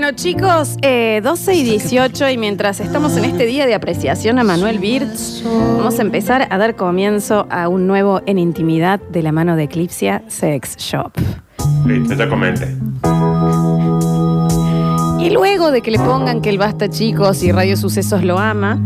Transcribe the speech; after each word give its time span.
Bueno, 0.00 0.14
chicos, 0.14 0.76
eh, 0.82 1.20
12 1.24 1.54
y 1.54 1.64
18, 1.64 2.28
y 2.28 2.38
mientras 2.38 2.78
estamos 2.78 3.16
en 3.16 3.24
este 3.24 3.46
día 3.46 3.66
de 3.66 3.74
apreciación 3.74 4.38
a 4.38 4.44
Manuel 4.44 4.78
Birch, 4.78 5.42
vamos 5.42 5.98
a 5.98 6.02
empezar 6.02 6.46
a 6.48 6.56
dar 6.56 6.76
comienzo 6.76 7.48
a 7.50 7.66
un 7.66 7.88
nuevo 7.88 8.22
En 8.24 8.38
Intimidad 8.38 9.00
de 9.00 9.24
la 9.24 9.32
mano 9.32 9.56
de 9.56 9.64
Eclipsia 9.64 10.22
Sex 10.28 10.76
Shop. 10.76 11.10
Listo, 11.84 12.14
ya 12.14 12.28
comenté. 12.28 12.76
Y 15.18 15.30
luego 15.30 15.72
de 15.72 15.82
que 15.82 15.90
le 15.90 15.98
pongan 15.98 16.42
que 16.42 16.50
el 16.50 16.58
Basta 16.58 16.88
Chicos 16.88 17.42
y 17.42 17.50
Radio 17.50 17.76
Sucesos 17.76 18.22
lo 18.22 18.38
ama, 18.38 18.80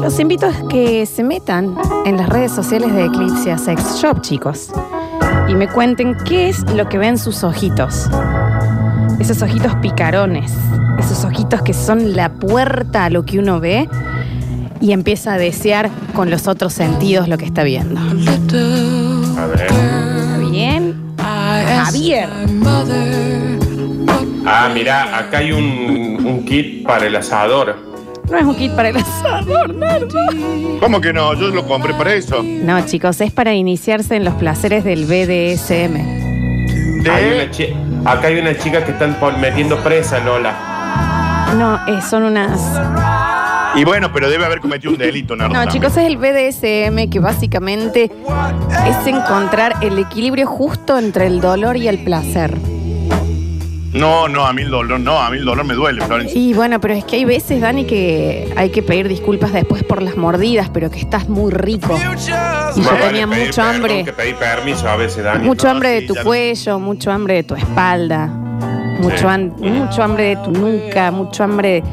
los 0.00 0.20
invito 0.20 0.46
a 0.46 0.68
que 0.68 1.04
se 1.06 1.24
metan 1.24 1.76
en 2.06 2.16
las 2.16 2.28
redes 2.28 2.52
sociales 2.52 2.94
de 2.94 3.06
Eclipse 3.06 3.58
Sex 3.58 4.00
Shop, 4.00 4.20
chicos. 4.20 4.70
Y 5.48 5.56
me 5.56 5.66
cuenten 5.66 6.16
qué 6.24 6.48
es 6.48 6.62
lo 6.76 6.88
que 6.88 6.98
ven 6.98 7.18
sus 7.18 7.42
ojitos. 7.42 8.08
Esos 9.18 9.42
ojitos 9.42 9.74
picarones. 9.76 10.52
Esos 10.98 11.24
ojitos 11.24 11.62
que 11.62 11.72
son 11.72 12.14
la 12.14 12.30
puerta 12.30 13.06
a 13.06 13.10
lo 13.10 13.24
que 13.24 13.38
uno 13.38 13.60
ve 13.60 13.88
y 14.80 14.92
empieza 14.92 15.34
a 15.34 15.38
desear 15.38 15.90
con 16.14 16.30
los 16.30 16.46
otros 16.46 16.72
sentidos 16.72 17.28
lo 17.28 17.38
que 17.38 17.44
está 17.46 17.62
viendo. 17.62 18.00
A 18.00 19.46
ver. 19.46 19.62
¿Está 19.62 20.38
bien? 20.50 21.04
Javier. 21.18 22.28
Ah, 24.46 24.70
mira, 24.72 25.18
acá 25.18 25.38
hay 25.38 25.52
un, 25.52 26.24
un 26.26 26.44
kit 26.44 26.84
para 26.84 27.06
el 27.06 27.16
asador. 27.16 27.76
No 28.30 28.38
es 28.38 28.44
un 28.44 28.54
kit 28.56 28.72
para 28.72 28.88
el 28.88 28.96
asador, 28.96 29.74
no. 29.74 29.86
¿Cómo 30.80 31.00
que 31.00 31.12
no? 31.12 31.34
Yo 31.34 31.48
lo 31.48 31.66
compré 31.66 31.94
para 31.94 32.14
eso. 32.14 32.42
No, 32.42 32.84
chicos, 32.86 33.20
es 33.20 33.32
para 33.32 33.54
iniciarse 33.54 34.16
en 34.16 34.24
los 34.24 34.34
placeres 34.34 34.84
del 34.84 35.04
BDSM. 35.06 36.23
Hay 37.12 37.24
De... 37.30 37.34
una 37.42 37.50
chi- 37.50 37.74
acá 38.04 38.26
hay 38.28 38.38
una 38.38 38.56
chica 38.56 38.84
que 38.84 38.92
están 38.92 39.16
metiendo 39.40 39.76
presa, 39.78 40.18
Lola. 40.20 40.52
No, 41.56 41.80
eh, 41.86 42.00
son 42.02 42.24
unas. 42.24 42.60
Y 43.76 43.84
bueno, 43.84 44.12
pero 44.12 44.30
debe 44.30 44.44
haber 44.44 44.60
cometido 44.60 44.92
un 44.92 44.98
delito, 44.98 45.34
Nardo. 45.34 45.52
No, 45.52 45.60
también. 45.64 45.82
chicos, 45.82 45.96
es 45.96 46.06
el 46.06 46.16
BDSM 46.16 47.10
que 47.10 47.18
básicamente 47.20 48.04
es 48.86 49.06
encontrar 49.06 49.74
el 49.80 49.98
equilibrio 49.98 50.46
justo 50.46 50.96
entre 50.98 51.26
el 51.26 51.40
dolor 51.40 51.76
y 51.76 51.88
el 51.88 52.04
placer. 52.04 52.56
No, 53.94 54.28
no, 54.28 54.44
a 54.44 54.52
mí 54.52 54.62
el 54.62 54.70
dolor, 54.70 54.98
no, 54.98 55.18
a 55.20 55.30
mí 55.30 55.38
el 55.38 55.44
dolor 55.44 55.64
me 55.64 55.74
duele, 55.74 56.02
Florencia. 56.04 56.38
Y 56.40 56.52
bueno, 56.52 56.80
pero 56.80 56.94
es 56.94 57.04
que 57.04 57.16
hay 57.16 57.24
veces, 57.24 57.60
Dani, 57.60 57.84
que 57.84 58.52
hay 58.56 58.70
que 58.70 58.82
pedir 58.82 59.06
disculpas 59.08 59.52
después 59.52 59.84
por 59.84 60.02
las 60.02 60.16
mordidas, 60.16 60.68
pero 60.70 60.90
que 60.90 60.98
estás 60.98 61.28
muy 61.28 61.52
rico. 61.52 61.96
Y 62.76 62.80
yo 62.82 62.90
tenía 63.00 63.26
mucho 63.26 63.54
perdón 63.62 63.74
hambre. 63.76 64.04
Que 64.04 64.12
pedir 64.12 64.34
permiso 64.34 64.88
a 64.88 64.96
veces, 64.96 65.22
Dani. 65.22 65.46
Mucho 65.46 65.66
No, 65.66 65.72
hambre 65.72 65.90
de 65.90 66.00
sí, 66.00 66.06
tu 66.08 66.14
ya 66.14 66.24
cuello, 66.24 66.78
mucho 66.80 67.12
hambre 67.12 67.34
de 67.34 67.42
tu 67.44 67.54
espalda, 67.54 68.26
mucho, 69.00 69.16
Sí. 69.18 69.24
an- 69.26 69.54
mucho 69.60 70.02
hambre 70.02 70.24
de 70.24 70.36
tu 70.36 70.50
nuca, 70.50 71.10
mucho 71.12 71.44
hambre 71.44 71.84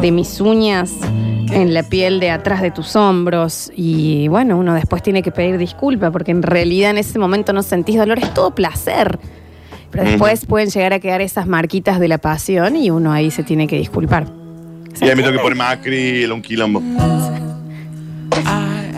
de 0.00 0.10
mis 0.10 0.40
uñas 0.40 0.94
en 1.50 1.74
la 1.74 1.82
piel 1.82 2.18
de 2.18 2.30
atrás 2.30 2.62
de 2.62 2.70
tus 2.70 2.96
hombros. 2.96 3.70
Y 3.76 4.26
bueno, 4.28 4.56
uno 4.56 4.72
después 4.72 5.02
tiene 5.02 5.22
que 5.22 5.30
pedir 5.32 5.58
disculpas 5.58 6.10
porque 6.12 6.30
en 6.30 6.42
realidad 6.42 6.92
en 6.92 6.98
ese 6.98 7.18
momento 7.18 7.52
no 7.52 7.62
sentís 7.62 7.98
dolor, 7.98 8.18
es 8.20 8.32
todo 8.32 8.54
placer. 8.54 9.18
Pero 9.92 10.04
después 10.04 10.46
pueden 10.46 10.70
llegar 10.70 10.94
a 10.94 10.98
quedar 10.98 11.20
esas 11.20 11.46
marquitas 11.46 12.00
de 12.00 12.08
la 12.08 12.16
pasión 12.18 12.76
y 12.76 12.90
uno 12.90 13.12
ahí 13.12 13.30
se 13.30 13.42
tiene 13.42 13.66
que 13.68 13.76
disculpar. 13.76 14.26
Y 15.00 15.04
ahí 15.04 15.14
me 15.14 15.22
tengo 15.22 15.36
que 15.36 15.42
poner 15.42 15.56
macri, 15.56 16.24
un 16.24 16.42
quilombo. 16.42 16.80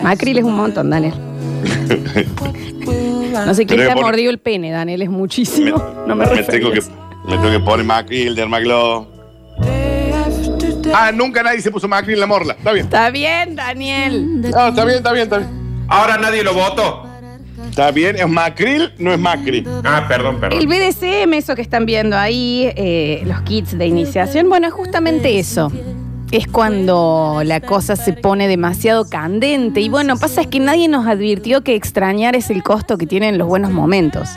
Macril 0.01 0.37
es 0.37 0.43
un 0.43 0.55
montón, 0.55 0.89
Daniel. 0.89 1.13
No 3.45 3.53
sé 3.53 3.65
quién 3.65 3.81
te 3.81 3.91
ha 3.91 3.95
mordido 3.95 4.31
el 4.31 4.39
pene, 4.39 4.71
Daniel, 4.71 5.01
es 5.01 5.09
muchísimo. 5.09 5.77
no 6.07 6.15
me, 6.15 6.25
me 6.25 6.43
tengo 6.43 6.71
que, 6.71 6.79
a 6.79 7.27
me 7.27 7.37
tengo 7.37 7.51
que 7.51 7.59
poner 7.59 7.85
macri, 7.85 8.21
el 8.21 8.35
dermaglo. 8.35 9.07
Ah, 10.93 11.11
nunca 11.13 11.43
nadie 11.43 11.59
se 11.59 11.71
puso 11.71 11.89
macri 11.89 12.13
en 12.13 12.21
la 12.21 12.27
morla. 12.27 12.53
Está 12.53 12.71
bien. 12.71 12.85
Está 12.85 13.09
bien, 13.09 13.55
Daniel. 13.55 14.41
No, 14.41 14.67
está 14.69 14.85
bien, 14.85 14.97
está 14.97 15.11
bien, 15.11 15.23
está 15.23 15.37
bien. 15.39 15.85
Ahora 15.89 16.17
nadie 16.17 16.43
lo 16.43 16.53
votó. 16.53 17.05
Está 17.69 17.91
bien, 17.91 18.15
es 18.17 18.27
macril, 18.27 18.93
no 18.97 19.11
es 19.13 19.19
macri. 19.19 19.65
Ah, 19.83 20.05
perdón, 20.07 20.35
El 20.35 20.41
perdón. 20.41 20.67
BDSM, 20.69 21.33
eso 21.33 21.55
que 21.55 21.61
están 21.61 21.85
viendo 21.85 22.17
ahí, 22.17 22.71
eh, 22.75 23.23
los 23.25 23.41
kits 23.41 23.77
de 23.77 23.85
iniciación, 23.87 24.47
bueno, 24.49 24.67
es 24.67 24.73
justamente 24.73 25.39
eso. 25.39 25.71
Es 26.31 26.47
cuando 26.47 27.41
la 27.45 27.61
cosa 27.61 27.95
se 27.95 28.13
pone 28.13 28.47
demasiado 28.47 29.07
candente. 29.09 29.81
Y 29.81 29.89
bueno, 29.89 30.17
pasa 30.17 30.41
es 30.41 30.47
que 30.47 30.59
nadie 30.59 30.87
nos 30.87 31.05
advirtió 31.07 31.61
que 31.63 31.75
extrañar 31.75 32.35
es 32.35 32.49
el 32.49 32.63
costo 32.63 32.97
que 32.97 33.05
tienen 33.05 33.37
los 33.37 33.47
buenos 33.47 33.71
momentos. 33.71 34.29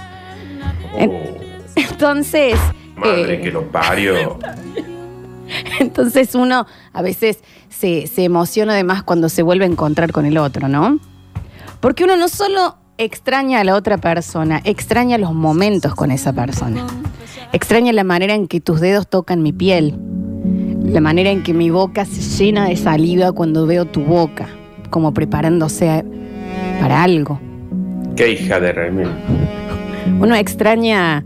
En- 0.97 1.13
Entonces, 1.77 2.59
Madre 2.97 3.35
eh, 3.35 3.41
que 3.41 3.51
lo 3.53 3.63
parió. 3.71 4.39
entonces 5.81 6.35
uno 6.35 6.67
a 6.93 7.03
veces 7.03 7.39
se, 7.69 8.07
se 8.07 8.25
emociona 8.25 8.73
además 8.75 9.03
cuando 9.03 9.29
se 9.29 9.43
vuelve 9.43 9.65
a 9.65 9.69
encontrar 9.69 10.13
con 10.13 10.27
el 10.27 10.37
otro, 10.39 10.69
¿no? 10.69 10.99
Porque 11.81 12.05
uno 12.05 12.17
no 12.17 12.29
solo 12.29 12.77
extraña 12.99 13.61
a 13.61 13.65
la 13.65 13.77
otra 13.77 13.97
persona, 13.99 14.61
extraña 14.65 15.19
los 15.19 15.33
momentos 15.33 15.95
con 15.95 16.11
esa 16.11 16.33
persona. 16.33 16.85
Extraña 17.53 17.93
la 17.93 18.05
manera 18.05 18.35
en 18.35 18.49
que 18.49 18.61
tus 18.61 18.81
dedos 18.81 19.07
tocan 19.07 19.43
mi 19.43 19.53
piel, 19.53 19.95
la 20.85 21.01
manera 21.01 21.31
en 21.31 21.43
que 21.45 21.55
mi 21.55 21.71
boca 21.71 22.05
se 22.05 22.21
llena 22.21 22.69
de 22.69 22.77
saliva 22.77 23.33
cuando 23.33 23.67
veo 23.67 23.85
tu 23.85 24.03
boca, 24.03 24.49
como 24.91 25.15
preparándose 25.15 26.05
para 26.81 27.05
algo. 27.05 27.41
Qué 28.17 28.33
hija 28.33 28.59
de 28.59 28.73
remil. 28.73 29.09
Uno 30.21 30.35
extraña 30.35 31.25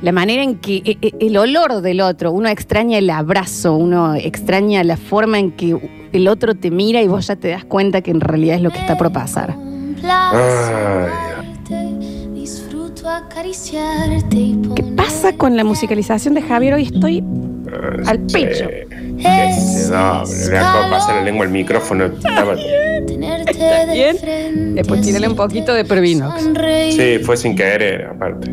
la 0.00 0.12
manera 0.12 0.42
en 0.42 0.56
que 0.56 0.76
e- 0.84 0.98
e- 1.02 1.14
el 1.20 1.36
olor 1.36 1.82
del 1.82 2.00
otro, 2.00 2.32
uno 2.32 2.48
extraña 2.48 2.96
el 2.96 3.10
abrazo, 3.10 3.76
uno 3.76 4.14
extraña 4.14 4.82
la 4.82 4.96
forma 4.96 5.38
en 5.38 5.52
que 5.52 5.76
el 6.12 6.26
otro 6.28 6.54
te 6.54 6.70
mira 6.70 7.02
y 7.02 7.08
vos 7.08 7.26
ya 7.26 7.36
te 7.36 7.48
das 7.48 7.64
cuenta 7.64 8.00
que 8.00 8.10
en 8.10 8.20
realidad 8.20 8.56
es 8.56 8.62
lo 8.62 8.70
que 8.70 8.78
está 8.78 8.96
por 8.96 9.12
pasar. 9.12 9.54
Disfruto 12.34 13.08
acariciarte 13.08 14.36
y 14.36 14.60
¿Qué 14.74 14.82
pasa 14.96 15.32
con 15.36 15.56
la 15.56 15.64
musicalización 15.64 16.34
de 16.34 16.42
Javier? 16.42 16.74
Hoy 16.74 16.82
estoy 16.84 17.24
al 18.06 18.18
pecho. 18.20 18.66
Se 19.18 19.88
doble. 19.88 20.48
Le 20.50 20.58
de 20.58 20.90
pasar 20.90 21.16
la 21.16 21.22
lengua 21.22 21.44
al 21.44 21.52
micrófono. 21.52 22.10
Tenerte 23.06 23.50
¿Está 23.52 23.92
bien? 23.92 24.74
Después 24.74 25.00
tírale 25.02 25.28
un 25.28 25.36
poquito 25.36 25.72
de 25.74 25.84
Pervinox. 25.84 26.48
Sí, 26.90 27.18
fue 27.22 27.36
sin 27.36 27.54
querer, 27.54 28.06
aparte. 28.06 28.50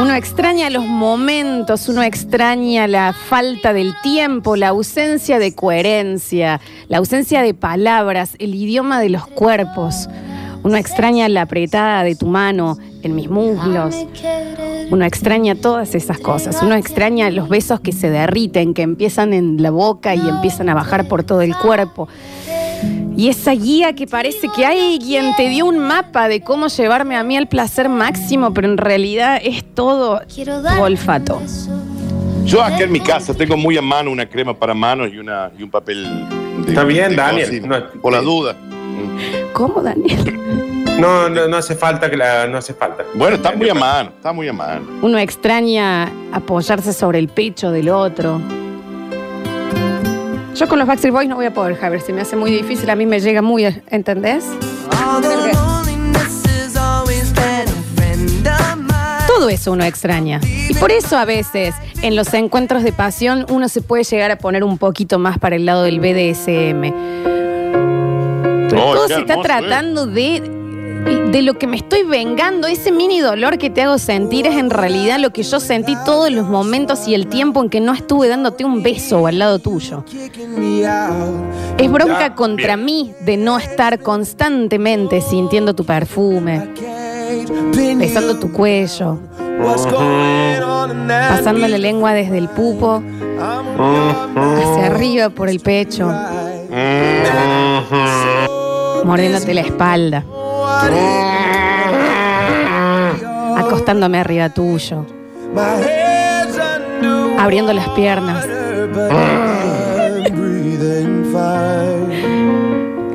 Uno 0.00 0.14
extraña 0.14 0.70
los 0.70 0.84
momentos, 0.84 1.88
uno 1.88 2.02
extraña 2.02 2.86
la 2.86 3.12
falta 3.12 3.72
del 3.72 3.94
tiempo, 4.02 4.56
la 4.56 4.68
ausencia 4.68 5.38
de 5.38 5.54
coherencia, 5.54 6.60
la 6.88 6.98
ausencia 6.98 7.42
de 7.42 7.54
palabras, 7.54 8.34
el 8.38 8.54
idioma 8.54 9.00
de 9.00 9.10
los 9.10 9.26
cuerpos. 9.26 10.08
Uno 10.62 10.76
extraña 10.76 11.28
la 11.28 11.42
apretada 11.42 12.02
de 12.02 12.16
tu 12.16 12.26
mano 12.26 12.76
en 13.02 13.14
mis 13.14 13.30
muslos. 13.30 13.94
Uno 14.90 15.04
extraña 15.04 15.54
todas 15.54 15.94
esas 15.94 16.18
cosas. 16.18 16.58
Uno 16.62 16.74
extraña 16.74 17.30
los 17.30 17.48
besos 17.48 17.80
que 17.80 17.92
se 17.92 18.10
derriten, 18.10 18.74
que 18.74 18.82
empiezan 18.82 19.32
en 19.32 19.62
la 19.62 19.70
boca 19.70 20.14
y 20.14 20.28
empiezan 20.28 20.68
a 20.68 20.74
bajar 20.74 21.06
por 21.06 21.22
todo 21.22 21.40
el 21.42 21.56
cuerpo. 21.56 22.08
Y 23.16 23.28
esa 23.28 23.52
guía 23.52 23.94
que 23.94 24.06
parece 24.06 24.48
que 24.54 24.66
alguien 24.66 25.34
te 25.36 25.48
dio 25.48 25.64
un 25.64 25.78
mapa 25.78 26.28
de 26.28 26.42
cómo 26.42 26.66
llevarme 26.68 27.16
a 27.16 27.24
mí 27.24 27.36
al 27.36 27.48
placer 27.48 27.88
máximo, 27.88 28.52
pero 28.52 28.68
en 28.68 28.76
realidad 28.76 29.40
es 29.42 29.64
todo 29.74 30.20
tu 30.20 30.82
olfato. 30.82 31.40
Yo 32.44 32.62
acá 32.62 32.84
en 32.84 32.92
mi 32.92 33.00
casa 33.00 33.32
tengo 33.34 33.56
muy 33.56 33.76
a 33.78 33.82
mano 33.82 34.10
una 34.10 34.26
crema 34.28 34.54
para 34.54 34.74
manos 34.74 35.08
y, 35.12 35.18
una, 35.18 35.50
y 35.58 35.62
un 35.62 35.70
papel 35.70 36.04
de 36.64 36.68
Está 36.68 36.84
bien, 36.84 37.10
de 37.10 37.16
Daniel. 37.16 37.48
cocina, 37.48 37.78
No, 37.94 38.00
por 38.02 38.12
la 38.12 38.20
eh, 38.20 38.22
duda. 38.22 38.56
¿Cómo, 39.54 39.82
Daniel? 39.82 40.38
No, 40.98 41.28
no, 41.28 41.48
no 41.48 41.56
hace 41.56 41.74
falta 41.74 42.10
que 42.10 42.16
la. 42.16 42.46
No 42.46 42.58
hace 42.58 42.72
falta. 42.74 43.04
Bueno, 43.14 43.36
está 43.36 43.52
muy 43.52 43.68
a 43.68 43.74
mano, 43.74 44.10
está 44.16 44.32
muy 44.32 44.48
a 44.48 44.52
mano. 44.52 44.86
Uno 45.02 45.18
extraña 45.18 46.10
apoyarse 46.32 46.92
sobre 46.92 47.18
el 47.18 47.28
pecho 47.28 47.70
del 47.70 47.88
otro. 47.88 48.40
Yo 50.56 50.66
con 50.68 50.78
los 50.78 50.88
Backstreet 50.88 51.12
Boys 51.12 51.28
no 51.28 51.36
voy 51.36 51.44
a 51.44 51.52
poder, 51.52 51.76
Javier. 51.76 52.00
Se 52.00 52.14
me 52.14 52.22
hace 52.22 52.34
muy 52.34 52.50
difícil. 52.50 52.88
A 52.88 52.96
mí 52.96 53.04
me 53.04 53.20
llega 53.20 53.42
muy... 53.42 53.64
¿Entendés? 53.90 54.44
Todo 59.26 59.50
eso 59.50 59.72
uno 59.72 59.84
extraña. 59.84 60.40
Y 60.42 60.72
por 60.74 60.92
eso 60.92 61.18
a 61.18 61.26
veces 61.26 61.74
en 62.00 62.16
los 62.16 62.32
encuentros 62.32 62.82
de 62.84 62.92
pasión 62.92 63.44
uno 63.50 63.68
se 63.68 63.82
puede 63.82 64.04
llegar 64.04 64.30
a 64.30 64.38
poner 64.38 64.64
un 64.64 64.78
poquito 64.78 65.18
más 65.18 65.38
para 65.38 65.56
el 65.56 65.66
lado 65.66 65.82
del 65.82 66.00
BDSM. 66.00 66.92
Pero 68.68 68.82
Oh, 68.84 68.94
todo 68.94 69.08
se 69.08 69.20
está 69.20 69.34
hermoso, 69.34 69.42
tratando 69.46 70.06
de, 70.06 70.42
de 71.06 71.42
lo 71.42 71.58
que 71.58 71.66
me 71.66 71.76
estoy 71.76 72.02
vengando. 72.02 72.66
Ese 72.66 72.92
mini 72.92 73.20
dolor 73.20 73.58
que 73.58 73.70
te 73.70 73.82
hago 73.82 73.98
sentir 73.98 74.46
es 74.46 74.56
en 74.56 74.70
realidad 74.70 75.18
lo 75.18 75.30
que 75.30 75.42
yo 75.42 75.60
sentí 75.60 75.96
todos 76.04 76.30
los 76.30 76.46
momentos 76.46 77.06
y 77.06 77.14
el 77.14 77.28
tiempo 77.28 77.62
en 77.62 77.70
que 77.70 77.80
no 77.80 77.92
estuve 77.92 78.28
dándote 78.28 78.64
un 78.64 78.82
beso 78.82 79.26
al 79.26 79.38
lado 79.38 79.58
tuyo. 79.58 80.04
Es 81.78 81.92
bronca 81.92 82.34
contra 82.34 82.76
mí 82.76 83.14
de 83.24 83.36
no 83.36 83.58
estar 83.58 84.00
constantemente 84.00 85.20
sintiendo 85.20 85.74
tu 85.74 85.84
perfume, 85.84 86.70
besando 87.96 88.38
tu 88.38 88.52
cuello, 88.52 89.18
Pasando 91.08 91.66
la 91.66 91.78
lengua 91.78 92.12
desde 92.12 92.36
el 92.36 92.48
pupo 92.48 93.02
hacia 93.38 94.86
arriba 94.86 95.30
por 95.30 95.48
el 95.48 95.60
pecho, 95.60 96.12
mordiéndote 99.04 99.54
la 99.54 99.62
espalda, 99.62 100.24
acostándome 103.56 104.18
arriba 104.18 104.48
tuyo, 104.48 105.06
abriendo 107.38 107.72
las 107.72 107.88
piernas. 107.90 108.46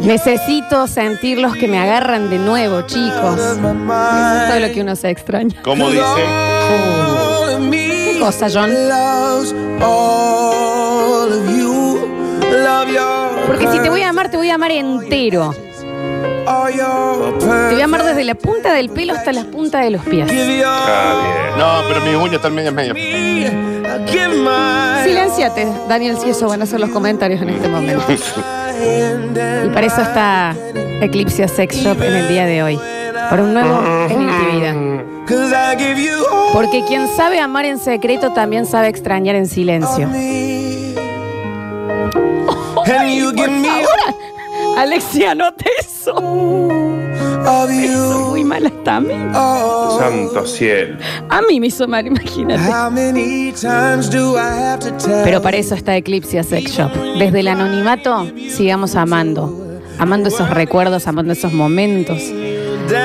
Necesito 0.01 0.87
sentir 0.87 1.37
los 1.37 1.55
que 1.55 1.67
me 1.67 1.77
agarran 1.79 2.29
de 2.29 2.39
nuevo, 2.39 2.81
chicos. 2.81 3.35
Todo 3.35 4.59
lo 4.59 4.71
que 4.73 4.81
uno 4.81 4.95
se 4.95 5.09
extraña. 5.09 5.61
Como 5.63 5.89
dice, 5.89 6.03
¿Qué 7.71 8.17
cosa, 8.19 8.47
John? 8.51 8.71
Porque 13.47 13.67
si 13.67 13.79
te 13.79 13.89
voy 13.89 14.01
a 14.01 14.09
amar, 14.09 14.29
te 14.29 14.37
voy 14.37 14.49
a 14.49 14.55
amar 14.55 14.71
entero. 14.71 15.53
Te 17.39 17.73
voy 17.73 17.81
a 17.81 17.83
amar 17.83 18.03
desde 18.03 18.23
la 18.23 18.35
punta 18.35 18.73
del 18.73 18.89
pelo 18.89 19.13
hasta 19.13 19.31
la 19.31 19.43
punta 19.45 19.79
de 19.79 19.89
los 19.91 20.03
pies. 20.03 20.29
Ah, 20.65 21.55
no, 21.57 21.87
pero 21.87 22.01
mis 22.05 22.15
uñas 22.15 22.35
están 22.35 22.53
medias 22.55 22.73
medias. 22.73 22.95
Silenciate, 25.03 25.67
Daniel, 25.87 26.17
si 26.17 26.29
eso 26.29 26.47
van 26.47 26.61
a 26.61 26.65
ser 26.65 26.79
los 26.79 26.89
comentarios 26.89 27.41
en 27.41 27.49
este 27.49 27.67
momento. 27.67 28.03
Y 28.81 29.69
para 29.69 29.85
eso 29.85 30.01
está 30.01 30.55
Eclipse 31.01 31.47
Sex 31.47 31.75
Shop 31.75 32.01
en 32.01 32.13
el 32.15 32.27
día 32.27 32.45
de 32.45 32.63
hoy. 32.63 32.79
Para 33.29 33.43
un 33.43 33.53
nuevo 33.53 33.79
en 34.09 34.21
intimidad. 34.23 34.75
Porque 36.51 36.83
quien 36.87 37.07
sabe 37.15 37.39
amar 37.39 37.65
en 37.65 37.77
secreto 37.77 38.31
también 38.33 38.65
sabe 38.65 38.87
extrañar 38.87 39.35
en 39.35 39.45
silencio. 39.45 40.09
Ahora, 43.69 44.10
Alexia, 44.81 45.31
anote 45.31 45.65
eso. 45.79 46.15
Eso 47.69 48.29
muy 48.29 48.43
mal 48.43 48.65
hasta 48.65 48.95
a 48.95 48.99
mí. 48.99 49.07
bien. 49.09 49.33
Santo 49.33 50.45
cielo. 50.47 50.97
A 51.29 51.41
mí 51.43 51.59
me 51.59 51.67
hizo 51.67 51.87
mal, 51.87 52.05
imagínate. 52.07 52.61
Pero 55.23 55.41
para 55.41 55.57
eso 55.57 55.75
está 55.75 55.95
Eclipse 55.95 56.41
Sex 56.43 56.71
Shop. 56.71 56.91
Desde 57.17 57.39
el 57.41 57.47
anonimato, 57.47 58.27
sigamos 58.49 58.95
amando. 58.95 59.79
Amando 59.99 60.29
esos 60.29 60.49
recuerdos, 60.49 61.05
amando 61.07 61.33
esos 61.33 61.53
momentos. 61.53 62.21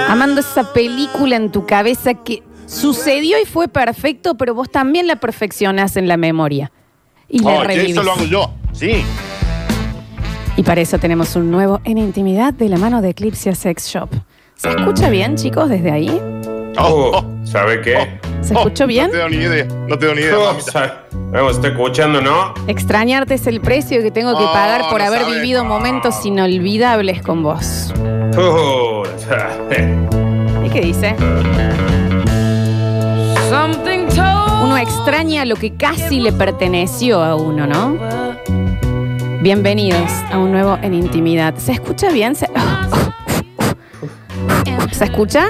Amando 0.09 0.41
esa 0.41 0.73
película 0.73 1.37
en 1.37 1.53
tu 1.53 1.67
cabeza 1.67 2.15
que 2.15 2.43
sucedió 2.67 3.41
y 3.41 3.45
fue 3.45 3.69
perfecto, 3.69 4.35
pero 4.37 4.55
vos 4.55 4.71
también 4.71 5.07
la 5.07 5.17
perfeccionás 5.17 5.97
en 5.97 6.09
la 6.09 6.17
memoria. 6.17 6.73
Y 7.29 7.41
la 7.41 7.51
Oh, 7.59 7.65
revivís. 7.65 7.93
eso 7.93 8.03
lo 8.03 8.13
hago 8.13 8.25
yo. 8.25 8.51
Sí. 8.73 9.03
Y 10.57 10.63
para 10.63 10.81
eso 10.81 10.99
tenemos 10.99 11.37
un 11.37 11.51
nuevo 11.51 11.81
En 11.85 11.99
Intimidad 11.99 12.55
de 12.55 12.69
la 12.69 12.79
mano 12.79 13.03
de 13.03 13.11
Eclipse 13.11 13.55
Sex 13.55 13.89
Shop. 13.89 14.09
¿Se 14.55 14.71
escucha 14.71 15.11
bien, 15.11 15.37
chicos, 15.37 15.69
desde 15.69 15.91
ahí? 15.91 16.21
Oh, 16.79 16.83
Oh, 16.89 17.11
oh, 17.19 17.47
¿Sabe 17.47 17.81
qué? 17.83 18.19
¿Se 18.43 18.55
oh, 18.55 18.59
escuchó 18.59 18.87
bien? 18.87 19.07
No 19.07 19.13
te 19.13 19.19
doy 19.19 19.37
ni 19.37 19.45
idea. 19.45 19.67
No 19.89 19.99
te 19.99 20.07
doy 20.07 20.15
ni 20.17 20.23
idea. 20.23 20.39
Oh, 20.39 20.57
Vamos, 21.33 21.57
está 21.57 21.69
escuchando, 21.69 22.21
¿no? 22.21 22.55
Extrañarte 22.67 23.35
es 23.35 23.47
el 23.47 23.61
precio 23.61 24.01
que 24.03 24.11
tengo 24.11 24.37
que 24.37 24.45
Oh, 24.45 24.53
pagar 24.53 24.83
por 24.91 25.01
no 25.01 25.07
haber 25.07 25.23
sabe. 25.23 25.37
vivido 25.37 25.65
momentos 25.65 26.25
inolvidables 26.25 27.23
con 27.23 27.43
vos. 27.43 27.93
Oh, 28.39 29.03
¿Y 30.65 30.69
qué 30.71 30.81
dice? 30.81 31.17
Uno 34.63 34.77
extraña 34.79 35.45
lo 35.45 35.57
que 35.57 35.75
casi 35.75 36.21
le 36.21 36.33
perteneció 36.33 37.23
a 37.23 37.37
uno, 37.37 37.67
¿no? 37.67 37.97
Bienvenidos 39.43 40.11
a 40.31 40.39
un 40.39 40.53
nuevo 40.53 40.79
En 40.83 40.95
Intimidad. 40.95 41.55
¿Se 41.57 41.73
escucha 41.73 42.11
bien? 42.11 42.35
¿Se, 42.35 42.47
¿Se 44.93 45.05
escucha? 45.05 45.49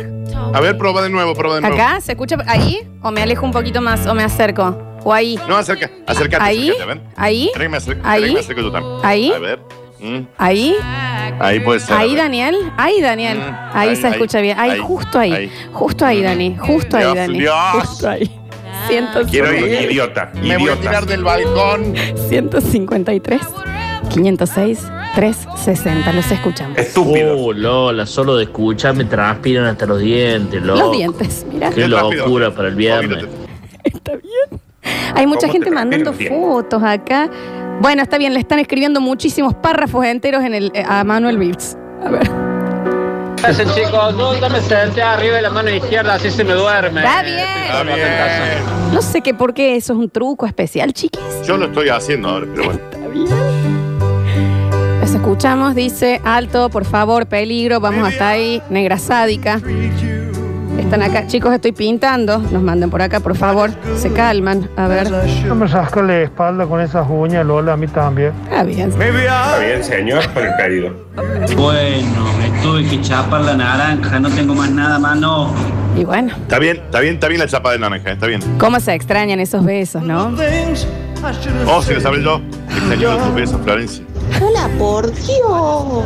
A 0.52 0.60
ver, 0.60 0.76
prueba 0.76 1.02
de 1.02 1.10
nuevo, 1.10 1.34
prueba 1.34 1.56
de 1.56 1.60
nuevo. 1.62 1.76
¿Acá? 1.76 2.00
¿Se 2.00 2.12
escucha 2.12 2.36
ahí? 2.46 2.80
¿O 3.02 3.10
me 3.10 3.22
alejo 3.22 3.44
un 3.46 3.52
poquito 3.52 3.80
más 3.80 4.06
o 4.06 4.14
me 4.14 4.22
acerco? 4.22 4.76
¿O 5.04 5.12
ahí? 5.12 5.38
No, 5.48 5.56
acerca, 5.56 5.90
acércate, 6.06 6.42
¿Ahí? 6.44 6.70
acércate. 6.70 7.00
¿Ahí? 7.16 7.50
Que 7.56 7.68
me 7.68 7.76
acerco, 7.76 8.02
¿Ahí? 8.04 8.22
espera 8.24 8.28
que 8.28 8.34
me 8.34 8.40
acerco 8.40 8.60
yo 8.62 8.72
también. 8.72 8.94
¿Ahí? 9.04 9.32
A 9.32 9.38
ver. 9.38 9.60
Mm, 10.00 10.18
¿Ahí? 10.36 10.76
ahí 11.40 11.60
puede 11.60 11.80
ser. 11.80 11.96
Ahí. 11.96 12.14
Daniel. 12.16 12.56
Ahí, 12.76 13.00
Daniel. 13.00 13.38
Mm, 13.38 13.54
Ahí, 13.72 13.88
ahí, 13.90 13.96
se 13.96 14.06
ahí, 14.08 14.12
escucha 14.12 14.40
bien. 14.40 14.58
Ahí, 14.58 14.70
ahí, 14.72 14.78
justo 14.80 15.18
ahí. 15.18 15.50
Justo 15.72 16.04
ahí, 16.04 16.22
Dani. 16.22 16.56
Justo 16.58 16.96
ahí, 16.96 17.14
Dani. 17.14 17.38
Dios. 17.38 17.54
Justo 17.72 18.08
ahí. 18.10 18.40
100, 18.88 19.08
Quiero 19.30 19.52
ir. 19.54 19.90
idiota, 19.90 20.30
Me 20.34 20.56
voy 20.58 20.68
a 20.70 20.76
tirar 20.76 21.06
del 21.06 21.24
balcón. 21.24 21.94
153, 22.28 23.40
506, 24.08 24.90
360. 25.14 26.12
Los 26.12 26.30
escuchamos. 26.30 26.78
Estúpido. 26.78 27.38
Oh, 27.38 27.52
Lola, 27.52 28.06
solo 28.06 28.36
de 28.36 28.44
escuchar 28.44 28.94
me 28.94 29.04
transpiran 29.04 29.66
hasta 29.66 29.86
los 29.86 30.00
dientes, 30.00 30.62
loco. 30.62 30.80
Los 30.80 30.92
dientes, 30.92 31.46
mira. 31.50 31.70
Qué 31.70 31.88
locura 31.88 32.50
para 32.50 32.68
el 32.68 32.74
viernes. 32.74 33.24
Está 33.84 34.12
bien. 34.16 34.60
Hay 35.14 35.26
mucha 35.26 35.42
¿Cómo 35.42 35.52
gente 35.52 35.68
te 35.68 35.74
mandando 35.74 36.12
fotos 36.12 36.82
acá. 36.82 37.30
Bueno, 37.80 38.02
está 38.02 38.18
bien, 38.18 38.32
le 38.32 38.40
están 38.40 38.58
escribiendo 38.58 39.00
muchísimos 39.00 39.54
párrafos 39.54 40.04
enteros 40.06 40.42
en 40.44 40.54
el, 40.54 40.72
eh, 40.74 40.82
a 40.86 41.04
Manuel 41.04 41.38
Vips. 41.38 41.76
A 42.04 42.10
ver. 42.10 42.30
Ese 43.46 43.64
chicos, 43.66 44.14
nunca 44.14 44.48
me 44.48 44.60
senté 44.60 45.02
arriba 45.02 45.36
de 45.36 45.42
la 45.42 45.50
mano 45.50 45.70
izquierda, 45.70 46.14
así 46.14 46.30
se 46.30 46.42
me 46.42 46.54
duerme. 46.54 47.00
Está 47.00 47.22
bien. 47.22 47.38
Está 47.38 47.82
bien. 47.84 48.94
No 48.94 49.02
sé 49.02 49.20
qué 49.20 49.34
por 49.34 49.52
qué 49.52 49.76
eso 49.76 49.92
es 49.92 49.98
un 49.98 50.10
truco 50.10 50.46
especial, 50.46 50.92
chiquis. 50.92 51.20
Yo 51.46 51.56
lo 51.56 51.66
estoy 51.66 51.90
haciendo 51.90 52.28
ahora, 52.28 52.46
pero 52.52 52.64
bueno. 52.64 52.80
Está 52.90 53.08
bien. 53.08 53.65
Escuchamos, 55.36 55.74
dice, 55.74 56.18
alto, 56.24 56.70
por 56.70 56.86
favor, 56.86 57.26
peligro, 57.26 57.78
vamos 57.78 58.08
hasta 58.08 58.30
ahí, 58.30 58.62
negra 58.70 58.96
sádica. 58.96 59.60
Están 60.78 61.02
acá, 61.02 61.26
chicos, 61.26 61.52
estoy 61.52 61.72
pintando, 61.72 62.38
nos 62.38 62.62
mandan 62.62 62.88
por 62.88 63.02
acá, 63.02 63.20
por 63.20 63.36
favor, 63.36 63.68
se 63.98 64.10
calman, 64.14 64.70
a 64.78 64.88
ver. 64.88 65.10
No 65.46 65.54
me 65.54 65.66
rasca 65.66 66.00
la 66.00 66.22
espalda 66.22 66.64
con 66.64 66.80
esas 66.80 67.06
uñas, 67.10 67.44
Lola, 67.44 67.74
a 67.74 67.76
mí 67.76 67.86
también. 67.86 68.32
Está 68.44 68.62
bien. 68.62 68.88
Está 68.88 69.58
bien, 69.58 69.84
señor, 69.84 70.26
por 70.30 70.42
el 70.42 70.54
pedido. 70.56 70.94
Bueno, 71.54 72.24
me 72.38 72.62
tuve 72.62 72.88
que 72.88 72.98
chapar 73.02 73.42
la 73.42 73.56
naranja, 73.58 74.18
no 74.18 74.30
tengo 74.30 74.54
más 74.54 74.70
nada, 74.70 74.98
mano. 74.98 75.52
Y 75.98 76.04
bueno, 76.04 76.32
Está 76.34 76.58
bien, 76.58 76.78
está 76.78 77.00
bien, 77.00 77.14
está 77.16 77.28
bien 77.28 77.40
la 77.40 77.46
chapa 77.46 77.72
de 77.72 77.78
naranja, 77.78 78.12
está 78.12 78.26
bien. 78.26 78.40
cómo 78.58 78.80
se 78.80 78.94
extrañan 78.94 79.38
esos 79.38 79.62
besos, 79.66 80.02
¿no? 80.02 80.34
Oh, 81.66 81.82
si 81.82 81.92
lo 81.92 82.00
sabré 82.00 82.22
yo. 82.22 82.40
Extraño 82.70 83.18
tus 83.18 83.34
besos, 83.34 83.60
Florencia. 83.62 84.02
Hola, 84.40 84.68
por 84.78 85.12
Dios. 85.12 86.04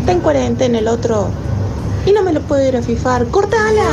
Está 0.00 0.12
en 0.12 0.20
cuarentena 0.20 0.78
el 0.78 0.88
otro. 0.88 1.30
Y 2.06 2.12
no 2.12 2.22
me 2.22 2.32
lo 2.32 2.40
puedo 2.42 2.66
ir 2.66 2.76
a 2.76 2.82
fifar. 2.82 3.26
¡Cortala! 3.26 3.84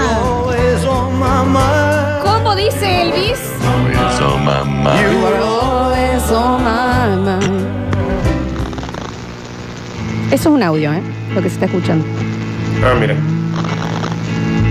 ¿Cómo 2.23 2.55
dice 2.55 3.01
Elvis? 3.01 3.39
Beso, 3.87 4.37
mamá. 4.37 4.93
Beso, 5.91 6.39
mamá. 6.59 7.39
Eso 10.27 10.33
es 10.33 10.45
un 10.45 10.63
audio, 10.63 10.93
¿eh? 10.93 11.01
Lo 11.33 11.41
que 11.41 11.49
se 11.49 11.55
está 11.55 11.65
escuchando. 11.65 12.05
Ah, 12.83 12.93
mira. 12.99 13.15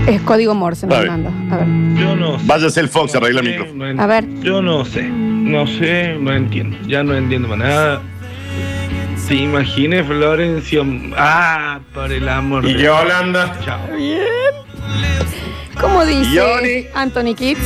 Es 0.07 0.21
código 0.21 0.53
Morse, 0.53 0.85
nos 0.85 0.97
Está 0.99 1.15
bien. 1.15 1.23
manda. 1.33 1.55
A 1.55 1.59
ver. 1.59 1.67
Yo 1.99 2.15
no 2.15 2.37
sé. 2.39 2.45
Váyase 2.45 2.79
el 2.79 2.89
Fox, 2.89 3.15
arregla 3.15 3.41
el 3.41 3.47
micrófono. 3.49 3.93
No 3.93 4.01
A 4.01 4.05
ver. 4.05 4.27
Yo 4.41 4.61
no 4.61 4.85
sé. 4.85 5.03
No 5.03 5.65
sé, 5.67 6.15
no 6.19 6.31
entiendo. 6.33 6.77
Ya 6.87 7.03
no 7.03 7.15
entiendo 7.15 7.47
más 7.47 7.57
nada. 7.57 8.01
Te 9.27 9.33
imaginé, 9.35 10.03
Florencio. 10.03 10.85
Ah, 11.17 11.79
por 11.93 12.11
el 12.11 12.29
amor 12.29 12.63
Y 12.63 12.73
de 12.73 12.83
Yolanda. 12.83 13.57
Chao. 13.65 13.79
¿Cómo 15.81 16.05
dice 16.05 16.39
Johnny. 16.39 16.87
Anthony 16.93 17.33
Kids? 17.35 17.59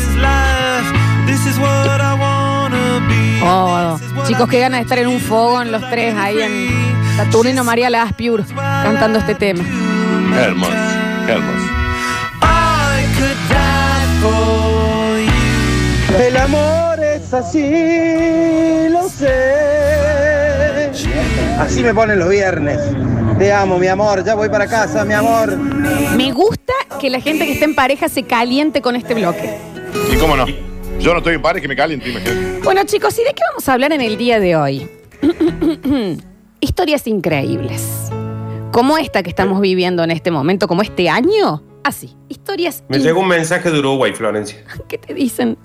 Oh, 3.43 3.99
chicos, 4.25 4.49
qué 4.49 4.59
ganas 4.59 4.79
de 4.79 4.83
estar 4.83 4.99
en 4.99 5.07
un 5.07 5.19
fogón 5.19 5.71
los 5.71 5.87
tres 5.89 6.15
ahí 6.15 6.41
en 6.41 6.69
Saturnino 7.17 7.63
María 7.63 7.89
Laspiur 7.89 8.43
cantando 8.55 9.19
este 9.19 9.35
tema. 9.35 9.63
Qué 9.63 10.39
hermoso, 10.39 10.71
qué 11.25 11.31
hermoso. 11.33 11.79
El 16.19 16.37
amor 16.37 16.99
es 17.03 17.33
así, 17.33 18.89
lo 18.89 19.07
sé. 19.07 19.78
Así 21.59 21.83
me 21.83 21.93
ponen 21.93 22.19
los 22.19 22.29
viernes. 22.29 22.79
Te 23.37 23.51
amo, 23.51 23.77
mi 23.77 23.87
amor. 23.87 24.23
Ya 24.23 24.33
voy 24.33 24.47
para 24.47 24.65
casa, 24.65 25.03
mi 25.03 25.13
amor. 25.13 25.57
Me 26.15 26.31
gusta 26.31 26.73
que 27.01 27.09
la 27.09 27.19
gente 27.19 27.45
que 27.45 27.51
está 27.51 27.65
en 27.65 27.75
pareja 27.75 28.07
se 28.07 28.23
caliente 28.23 28.81
con 28.81 28.95
este 28.95 29.13
bloque. 29.13 29.57
¿Y 30.09 30.15
cómo 30.15 30.37
no? 30.37 30.45
Yo 30.99 31.11
no 31.11 31.17
estoy 31.17 31.35
en 31.35 31.41
pares 31.41 31.61
que 31.61 31.67
me 31.67 31.75
caliente, 31.75 32.09
imagínate. 32.09 32.59
Bueno, 32.63 32.83
chicos, 32.85 33.19
¿y 33.19 33.23
de 33.23 33.33
qué 33.33 33.43
vamos 33.49 33.67
a 33.67 33.73
hablar 33.73 33.91
en 33.91 33.99
el 33.99 34.17
día 34.17 34.39
de 34.39 34.55
hoy? 34.55 34.89
Historias 36.61 37.05
increíbles. 37.07 38.09
Como 38.71 38.97
esta 38.97 39.21
que 39.21 39.29
estamos 39.29 39.59
viviendo 39.59 40.01
en 40.03 40.11
este 40.11 40.31
momento, 40.31 40.65
como 40.67 40.81
este 40.81 41.09
año, 41.09 41.61
así. 41.83 42.15
Historias. 42.29 42.85
Me 42.87 42.99
llegó 42.99 43.19
un 43.19 43.27
mensaje 43.27 43.69
de 43.69 43.79
Uruguay, 43.79 44.13
Florencia. 44.13 44.63
¿Qué 44.87 44.97
te 44.97 45.13
dicen? 45.13 45.57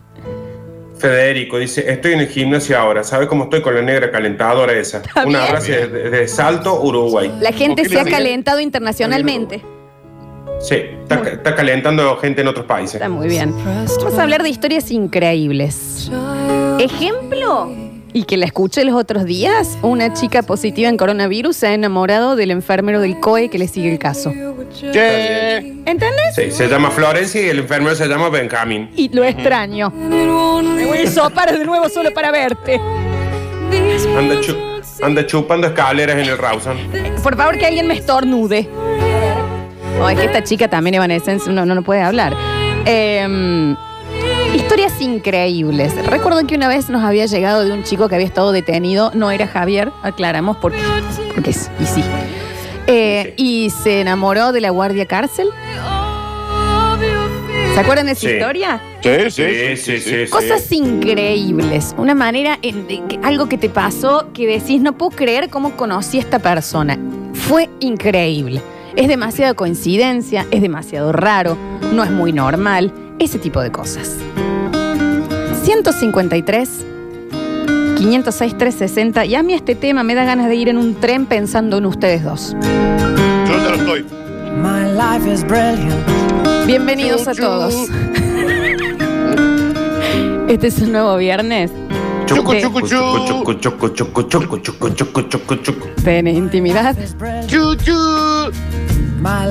Federico 1.08 1.58
dice, 1.58 1.84
estoy 1.90 2.14
en 2.14 2.20
el 2.20 2.28
gimnasio 2.28 2.78
ahora, 2.78 3.04
¿sabe 3.04 3.26
cómo 3.28 3.44
estoy 3.44 3.61
con 3.61 3.75
la 3.75 3.82
negra 3.82 4.11
calentadora 4.11 4.73
esa? 4.73 5.02
Un 5.16 5.28
bien. 5.32 5.40
abrazo 5.42 5.70
de, 5.73 5.87
de 5.88 6.28
Salto, 6.28 6.80
Uruguay. 6.80 7.30
La 7.40 7.52
gente 7.52 7.82
¿Por 7.82 7.90
qué 7.90 7.94
se 7.94 8.00
ha 8.00 8.04
le- 8.04 8.11
calentado 8.11 8.58
internacionalmente. 8.61 9.62
Sí, 10.61 10.76
está, 11.02 11.16
está 11.28 11.54
calentando 11.54 12.16
gente 12.16 12.40
en 12.40 12.49
otros 12.49 12.64
países. 12.64 12.94
Está 12.94 13.11
muy 13.11 13.28
bien. 13.28 13.54
Vamos 13.54 14.18
a 14.18 14.23
hablar 14.23 14.42
de 14.42 14.49
historias 14.49 14.90
increíbles. 14.90 16.11
Ejemplo, 16.78 17.70
y 18.14 18.25
que 18.25 18.37
la 18.38 18.47
escuché 18.47 18.85
los 18.85 18.94
otros 18.94 19.25
días, 19.26 19.76
una 19.83 20.14
chica 20.14 20.42
positiva 20.42 20.88
en 20.88 20.97
coronavirus 20.97 21.56
se 21.56 21.66
ha 21.66 21.75
enamorado 21.75 22.37
del 22.37 22.50
enfermero 22.52 23.00
del 23.00 23.18
COE 23.21 23.50
que 23.50 23.59
le 23.59 23.66
sigue 23.68 23.92
el 23.92 23.99
caso. 23.99 24.30
¿Entendés? 24.33 26.35
Sí, 26.35 26.50
se 26.50 26.68
llama 26.68 26.90
Florencia 26.90 27.42
y 27.42 27.49
el 27.49 27.59
enfermero 27.59 27.94
se 27.97 28.06
llama 28.06 28.28
Benjamín. 28.28 28.90
Y 28.97 29.09
lo 29.14 29.25
extraño. 29.25 29.90
Me 29.90 30.87
voy 30.87 30.99
a 30.99 31.11
sopar 31.11 31.56
de 31.59 31.64
nuevo 31.64 31.88
solo 31.88 32.12
para 32.14 32.30
verte. 32.30 32.80
Anda, 34.16 34.40
chu- 34.40 34.56
anda 35.02 35.26
chupando 35.26 35.66
escaleras 35.66 36.16
en 36.16 36.28
el 36.28 36.38
Rawson. 36.38 36.76
Por 37.23 37.37
favor, 37.37 37.59
que 37.59 37.66
alguien 37.66 37.88
me 37.88 37.94
estornude. 37.94 38.68
No, 39.99 40.09
es 40.09 40.18
que 40.18 40.26
esta 40.26 40.44
chica 40.44 40.68
también, 40.68 40.94
Evanescence, 40.94 41.50
no, 41.50 41.66
no, 41.66 41.75
no 41.75 41.83
puede 41.83 42.02
hablar. 42.02 42.35
Eh, 42.87 43.75
historias 44.54 45.00
increíbles. 45.00 45.95
Recuerdo 46.07 46.47
que 46.47 46.54
una 46.54 46.69
vez 46.69 46.88
nos 46.88 47.02
había 47.02 47.26
llegado 47.26 47.64
de 47.64 47.73
un 47.73 47.83
chico 47.85 48.09
que 48.09 48.14
había 48.14 48.26
estado 48.26 48.52
detenido. 48.52 49.11
No 49.14 49.31
era 49.31 49.47
Javier, 49.47 49.90
aclaramos, 50.02 50.57
porque, 50.59 50.78
porque 51.35 51.50
es, 51.50 51.71
y 51.81 51.87
sí. 51.87 52.02
Eh, 52.87 53.35
y 53.37 53.71
se 53.71 54.00
enamoró 54.00 54.52
de 54.52 54.61
la 54.61 54.71
guardia 54.71 55.07
cárcel. 55.07 55.49
¿Se 57.75 57.81
acuerdan 57.81 58.07
de 58.07 58.12
esa 58.12 58.21
Sí. 58.21 58.28
historia? 58.35 58.81
Sí, 59.02 59.31
Sí, 59.31 59.76
sí, 59.76 59.99
sí. 59.99 60.31
Cosas 60.31 60.71
increíbles. 60.71 61.93
Una 61.99 62.14
manera, 62.14 62.59
en- 62.62 62.87
de 62.87 63.02
que- 63.09 63.19
algo 63.25 63.49
que 63.49 63.59
te 63.59 63.69
pasó 63.69 64.28
que 64.33 64.47
decís, 64.47 64.81
no 64.81 64.97
puedo 64.97 65.11
creer 65.11 65.50
cómo 65.50 65.76
conocí 65.76 66.19
a 66.19 66.21
esta 66.21 66.38
persona. 66.38 66.97
Fue 67.33 67.69
increíble. 67.81 68.62
Es 68.95 69.09
demasiada 69.09 69.54
coincidencia, 69.54 70.47
es 70.52 70.62
demasiado 70.62 71.11
raro, 71.11 71.57
no 71.93 72.04
es 72.04 72.11
muy 72.12 72.33
normal, 72.33 72.93
ese 73.25 73.38
tipo 73.38 73.61
de 73.61 73.73
cosas. 73.73 74.16
153, 75.64 76.69
506, 77.97 78.59
360. 78.59 79.25
Y 79.25 79.35
a 79.35 79.43
mí 79.43 79.54
este 79.54 79.75
tema 79.75 80.02
me 80.02 80.14
da 80.14 80.25
ganas 80.25 80.49
de 80.49 80.54
ir 80.57 80.69
en 80.69 80.76
un 80.78 80.95
tren 80.95 81.26
pensando 81.26 81.78
en 81.78 81.87
ustedes 81.87 82.23
dos. 82.23 82.54
Yo 82.61 83.57
ya 83.57 83.71
lo 83.71 83.76
estoy. 83.76 84.04
Bienvenidos 86.66 87.26
a 87.28 87.35
todos. 87.35 87.75
Este 90.47 90.66
es 90.66 90.78
un 90.83 90.93
nuevo 90.93 91.16
viernes. 91.16 91.71
Chucu, 92.26 92.52
chucu, 92.61 92.81
chucu. 92.83 93.54
de 96.04 96.31
intimidad 96.31 96.95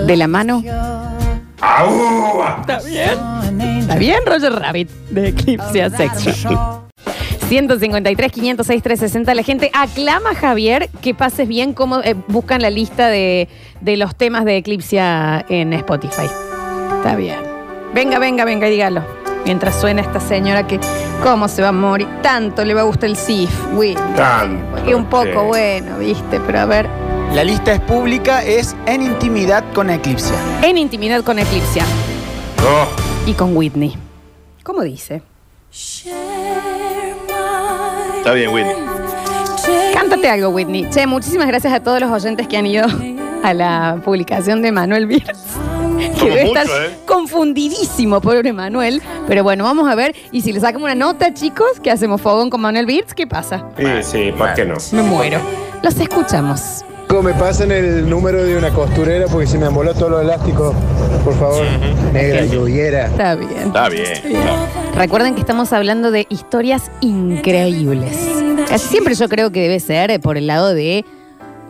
de 0.06 0.16
la 0.16 0.28
mano. 0.28 0.64
¡Au! 1.64 2.44
Está 2.60 2.80
bien. 2.82 3.80
Está 3.80 3.96
bien, 3.96 4.20
Roger 4.26 4.54
Rabbit, 4.54 4.90
de 5.10 5.30
Eclipse 5.30 5.90
Sex 5.92 6.26
Shop. 6.38 6.84
153, 7.48 8.32
506, 8.32 8.84
360. 8.84 9.34
La 9.36 9.44
gente 9.44 9.70
aclama, 9.74 10.36
Javier, 10.36 10.90
que 11.02 11.14
pases 11.14 11.48
bien 11.48 11.74
cómo 11.74 12.02
eh, 12.02 12.16
buscan 12.28 12.62
la 12.62 12.70
lista 12.70 13.08
de, 13.08 13.48
de 13.82 13.98
los 13.98 14.16
temas 14.16 14.44
de 14.46 14.58
Eclipse 14.58 14.98
en 15.00 15.74
Spotify. 15.74 16.28
Está 16.98 17.16
bien. 17.16 17.40
Venga, 17.94 18.20
venga, 18.20 18.44
venga, 18.44 18.68
dígalo. 18.68 19.04
Mientras 19.46 19.80
suena 19.80 20.02
esta 20.02 20.20
señora 20.20 20.66
que, 20.66 20.80
¿cómo 21.22 21.48
se 21.48 21.62
va 21.62 21.70
a 21.70 21.74
morir? 21.74 22.08
Tanto 22.22 22.64
le 22.64 22.74
va 22.74 22.82
a 22.82 22.86
gustar 22.86 23.10
el 23.10 23.18
SIF, 23.18 23.50
Will. 23.74 23.98
Tanto, 24.16 24.90
Y 24.90 24.94
un 24.94 25.06
poco 25.06 25.44
bueno, 25.44 25.98
¿viste? 26.00 26.40
Pero 26.46 26.60
a 26.60 26.66
ver. 26.66 27.13
La 27.34 27.44
lista 27.44 27.74
es 27.74 27.80
pública, 27.82 28.44
es 28.44 28.76
en 28.86 29.02
intimidad 29.02 29.64
con 29.74 29.90
Eclipse. 29.90 30.34
En 30.62 30.78
intimidad 30.78 31.24
con 31.24 31.40
Eclipse 31.40 31.82
Oh, 32.62 32.86
y 33.26 33.34
con 33.34 33.58
Whitney. 33.58 33.98
¿Cómo 34.64 34.84
dice? 34.84 35.24
Está 38.18 38.34
bien, 38.34 38.54
Whitney. 38.54 38.76
Cántate 39.94 40.30
algo, 40.30 40.50
Whitney. 40.50 40.88
Che, 40.92 41.08
muchísimas 41.08 41.48
gracias 41.48 41.74
a 41.74 41.80
todos 41.82 42.00
los 42.00 42.12
oyentes 42.12 42.48
que 42.48 42.56
han 42.58 42.68
ido 42.68 42.86
a 43.44 43.54
la 43.54 44.00
publicación 44.06 44.62
de 44.62 44.72
Manuel 44.72 45.08
Virs. 45.08 45.40
Que 46.20 46.30
debe 46.30 46.44
estar 46.44 46.66
muchos, 46.68 46.80
¿eh? 46.82 46.98
confundidísimo, 47.08 48.22
pobre 48.22 48.54
Manuel. 48.54 49.02
Pero 49.28 49.44
bueno, 49.44 49.64
vamos 49.64 49.90
a 49.90 49.96
ver. 49.96 50.16
Y 50.32 50.42
si 50.42 50.54
le 50.54 50.60
sacamos 50.60 50.84
una 50.86 50.96
nota, 50.96 51.34
chicos, 51.34 51.80
que 51.82 51.90
hacemos 51.90 52.22
fogón 52.22 52.50
con 52.52 52.62
Manuel 52.62 52.86
Virs, 52.86 53.14
¿qué 53.16 53.26
pasa? 53.26 53.66
sí, 53.78 53.86
sí, 54.04 54.32
¿por 54.38 54.54
qué 54.54 54.66
no? 54.66 54.76
Me 54.92 55.02
muero. 55.02 55.40
Los 55.82 56.00
escuchamos. 56.00 56.86
Me 57.22 57.34
pasan 57.36 57.72
el 57.72 58.10
número 58.10 58.44
de 58.44 58.58
una 58.58 58.72
costurera 58.72 59.28
porque 59.28 59.46
se 59.46 59.60
me 59.60 59.68
emboló 59.68 59.94
todo 59.94 60.10
lo 60.10 60.22
elástico. 60.22 60.74
Por 61.24 61.38
favor, 61.38 61.64
negra, 62.12 62.46
lluviera. 62.46 63.06
Está 63.06 63.36
bien. 63.36 63.68
Está 63.68 63.88
bien. 63.88 64.14
Recuerden 64.96 65.36
que 65.36 65.42
estamos 65.42 65.72
hablando 65.74 66.10
de 66.10 66.26
historias 66.30 66.90
increíbles. 67.02 68.18
Casi 68.68 68.88
siempre 68.88 69.14
yo 69.14 69.30
creo 69.30 69.52
que 69.52 69.62
debe 69.62 69.80
ser 69.80 70.20
por 70.22 70.38
el 70.38 70.48
lado 70.48 70.74
de 70.74 71.06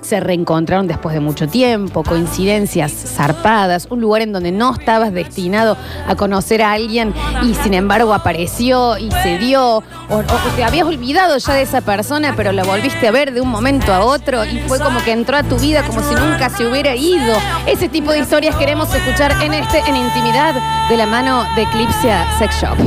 se 0.03 0.19
reencontraron 0.19 0.87
después 0.87 1.13
de 1.13 1.19
mucho 1.19 1.47
tiempo, 1.47 2.03
coincidencias 2.03 2.91
zarpadas, 2.91 3.87
un 3.89 4.01
lugar 4.01 4.21
en 4.21 4.33
donde 4.33 4.51
no 4.51 4.73
estabas 4.73 5.13
destinado 5.13 5.77
a 6.07 6.15
conocer 6.15 6.61
a 6.61 6.73
alguien 6.73 7.13
y 7.43 7.53
sin 7.55 7.73
embargo 7.73 8.13
apareció 8.13 8.97
y 8.97 9.09
se 9.11 9.37
dio, 9.37 9.77
o, 9.77 9.83
o 10.09 10.23
te 10.55 10.63
habías 10.63 10.87
olvidado 10.87 11.37
ya 11.37 11.53
de 11.53 11.61
esa 11.63 11.81
persona, 11.81 12.33
pero 12.35 12.51
la 12.51 12.63
volviste 12.63 13.07
a 13.07 13.11
ver 13.11 13.33
de 13.33 13.41
un 13.41 13.49
momento 13.49 13.93
a 13.93 14.03
otro 14.03 14.45
y 14.45 14.59
fue 14.67 14.79
como 14.79 15.03
que 15.03 15.11
entró 15.11 15.37
a 15.37 15.43
tu 15.43 15.57
vida 15.57 15.83
como 15.83 16.01
si 16.01 16.15
nunca 16.15 16.49
se 16.49 16.67
hubiera 16.67 16.95
ido. 16.95 17.35
Ese 17.65 17.89
tipo 17.89 18.11
de 18.11 18.19
historias 18.19 18.55
queremos 18.55 18.93
escuchar 18.93 19.31
en 19.41 19.53
este, 19.53 19.79
en 19.79 19.95
intimidad, 19.95 20.55
de 20.89 20.97
la 20.97 21.05
mano 21.05 21.45
de 21.55 21.63
Eclipse 21.63 22.13
Sex 22.37 22.61
Shop. 22.61 22.77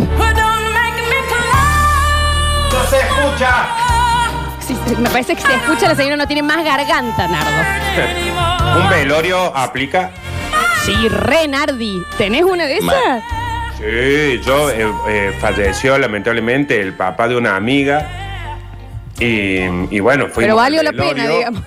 ¡No 2.72 2.84
se 2.90 2.98
escucha! 2.98 3.95
Me 4.98 5.10
parece 5.10 5.34
que 5.34 5.42
se 5.42 5.54
escucha, 5.54 5.88
la 5.88 5.94
señora 5.94 6.16
no 6.16 6.26
tiene 6.26 6.42
más 6.42 6.64
garganta, 6.64 7.26
Nardo. 7.28 8.80
¿Un 8.80 8.90
velorio 8.90 9.56
aplica? 9.56 10.10
Sí, 10.84 11.08
re 11.08 11.48
Nardi. 11.48 12.02
¿Tenés 12.16 12.44
una 12.44 12.66
de 12.66 12.76
esas? 12.78 13.22
Sí, 13.78 14.40
yo 14.44 14.70
eh, 14.70 14.92
eh, 15.08 15.36
falleció 15.40 15.98
lamentablemente 15.98 16.80
el 16.80 16.94
papá 16.94 17.28
de 17.28 17.36
una 17.36 17.56
amiga. 17.56 18.08
Y, 19.18 19.60
y 19.90 20.00
bueno, 20.00 20.24
fuimos 20.24 20.36
Pero 20.36 20.56
valió 20.56 20.80
al 20.80 20.86
la 20.86 20.92
pena, 20.92 21.26
digamos. 21.26 21.62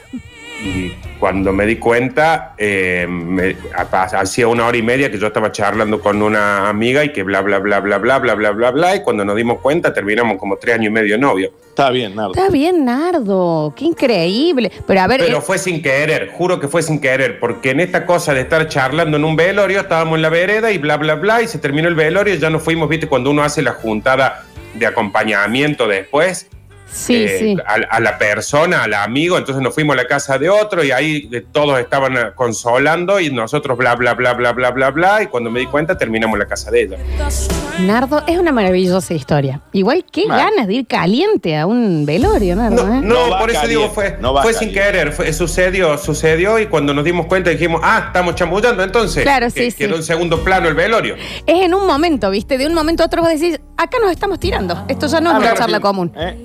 Y 0.64 0.94
cuando 1.20 1.52
me 1.52 1.66
di 1.66 1.76
cuenta, 1.76 2.54
eh, 2.58 3.06
me- 3.10 3.56
hacía 3.92 4.48
una 4.48 4.66
hora 4.68 4.78
y 4.78 4.82
media 4.82 5.12
que 5.12 5.18
yo 5.20 5.28
estaba 5.28 5.52
charlando 5.52 6.00
con 6.00 6.22
una 6.22 6.70
amiga 6.70 7.04
y 7.04 7.12
que 7.12 7.24
bla, 7.24 7.42
bla, 7.42 7.60
bla, 7.60 7.80
bla, 7.82 7.98
bla, 7.98 8.18
bla, 8.18 8.34
bla, 8.36 8.52
bla, 8.52 8.72
bla. 8.72 8.96
Y 8.96 9.04
cuando 9.04 9.26
nos 9.26 9.36
dimos 9.36 9.60
cuenta, 9.60 9.94
terminamos 9.94 10.38
como 10.38 10.56
tres 10.56 10.76
años 10.76 10.88
y 10.88 10.92
medio 10.92 11.18
novio. 11.18 11.52
Está 11.70 11.90
bien, 11.92 12.16
Nardo. 12.16 12.32
Está 12.34 12.50
bien, 12.50 12.86
Nardo. 12.86 13.74
Qué 13.76 13.86
increíble. 13.86 14.72
Pero 14.88 15.02
a 15.02 15.08
ver, 15.08 15.20
Pero 15.20 15.38
eh, 15.40 15.42
fue 15.42 15.58
sin 15.58 15.82
querer, 15.82 16.30
juro 16.34 16.60
que 16.60 16.68
fue 16.70 16.82
sin 16.82 17.00
querer, 17.02 17.40
porque 17.40 17.72
en 17.72 17.82
esta 17.82 18.06
cosa 18.06 18.34
de 18.34 18.42
estar 18.42 18.68
charlando 18.70 19.18
en 19.18 19.24
un 19.26 19.36
velorio, 19.36 19.82
estábamos 19.82 20.16
en 20.16 20.22
la 20.22 20.30
vereda 20.30 20.72
y 20.72 20.78
bla, 20.78 20.98
bla, 20.98 21.16
bla, 21.16 21.42
y 21.42 21.48
se 21.48 21.58
terminó 21.60 21.88
el 21.90 21.96
velorio 21.96 22.34
y 22.34 22.38
ya 22.40 22.50
nos 22.50 22.64
fuimos, 22.64 22.88
viste, 22.90 23.08
cuando 23.08 23.30
uno 23.32 23.44
hace 23.44 23.62
la 23.62 23.72
juntada 23.74 24.46
de 24.74 24.86
acompañamiento 24.86 25.88
después. 25.88 26.50
Sí, 26.92 27.16
eh, 27.24 27.38
sí. 27.40 27.58
A, 27.66 27.96
a 27.96 28.00
la 28.00 28.18
persona, 28.18 28.84
al 28.84 28.94
amigo, 28.94 29.38
entonces 29.38 29.62
nos 29.64 29.74
fuimos 29.74 29.94
a 29.94 29.98
la 29.98 30.08
casa 30.08 30.38
de 30.38 30.50
otro 30.50 30.84
y 30.84 30.92
ahí 30.92 31.30
eh, 31.32 31.44
todos 31.52 31.80
estaban 31.80 32.16
eh, 32.18 32.20
consolando 32.36 33.20
y 33.20 33.30
nosotros 33.32 33.78
bla, 33.78 33.96
bla, 33.96 34.14
bla, 34.14 34.34
bla, 34.34 34.52
bla, 34.54 34.72
bla, 34.72 34.92
bla, 34.92 35.24
y 35.24 35.28
cuando 35.28 35.50
me 35.52 35.60
di 35.62 35.66
cuenta 35.68 35.98
terminamos 35.98 36.38
la 36.38 36.46
casa 36.46 36.72
de 36.72 36.82
ella. 36.84 36.98
Nardo 37.80 38.24
es 38.28 38.38
una 38.38 38.52
maravillosa 38.52 39.14
historia. 39.14 39.62
Igual 39.72 40.06
qué 40.12 40.26
Mal. 40.28 40.38
ganas 40.40 40.68
de 40.68 40.74
ir 40.74 40.88
caliente 40.88 41.56
a 41.58 41.66
un 41.66 42.06
velorio, 42.06 42.56
Nardo. 42.56 42.86
No, 42.86 42.94
¿eh? 42.94 43.02
no, 43.02 43.26
No 43.26 43.30
va 43.32 43.40
por 43.40 43.50
eso 43.50 43.62
caliente, 43.62 43.82
digo, 43.84 43.94
fue, 43.94 44.18
no 44.20 44.42
fue 44.42 44.54
sin 44.54 44.74
querer, 44.74 45.12
fue- 45.14 45.32
sucedió, 45.32 45.98
sucedió 45.98 46.60
y 46.60 46.66
cuando 46.68 46.94
nos 46.94 47.06
dimos 47.06 47.26
cuenta 47.28 47.50
dijimos, 47.50 47.80
ah, 47.84 48.06
estamos 48.08 48.36
chamullando 48.36 48.84
entonces. 48.84 49.24
Claro, 49.24 49.48
Que- 49.48 49.52
sí, 49.66 49.72
sí. 49.72 49.78
Quedó 49.78 49.96
en 49.96 50.04
segundo 50.04 50.44
plano 50.44 50.68
el 50.68 50.74
velorio. 50.76 51.16
Es 51.46 51.64
en 51.64 51.74
un 51.74 51.88
momento, 51.88 52.30
¿viste? 52.32 52.58
De 52.58 52.68
un 52.68 52.74
momento 52.74 53.04
a 53.04 53.06
otro 53.06 53.22
vos 53.22 53.32
decís, 53.32 53.60
acá 53.78 53.98
nos 54.02 54.12
estamos 54.12 54.40
tirando. 54.40 54.86
Esto 54.90 55.08
ya 55.08 55.22
no 55.22 55.30
es 55.30 55.36
una 55.38 55.42
claro, 55.46 55.58
charla 55.58 55.78
sí. 55.78 55.82
común. 55.82 56.12
¿Eh? 56.18 56.38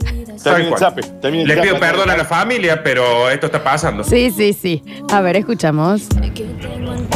El 0.44 0.62
el 0.64 0.70
Le 0.70 1.54
chape. 1.54 1.62
pido 1.62 1.78
perdón 1.80 2.10
a 2.10 2.16
la 2.16 2.24
familia, 2.24 2.82
pero 2.82 3.30
esto 3.30 3.46
está 3.46 3.62
pasando. 3.62 4.04
Sí, 4.04 4.30
sí, 4.30 4.52
sí. 4.52 4.82
A 5.12 5.20
ver, 5.20 5.36
escuchamos. 5.36 6.02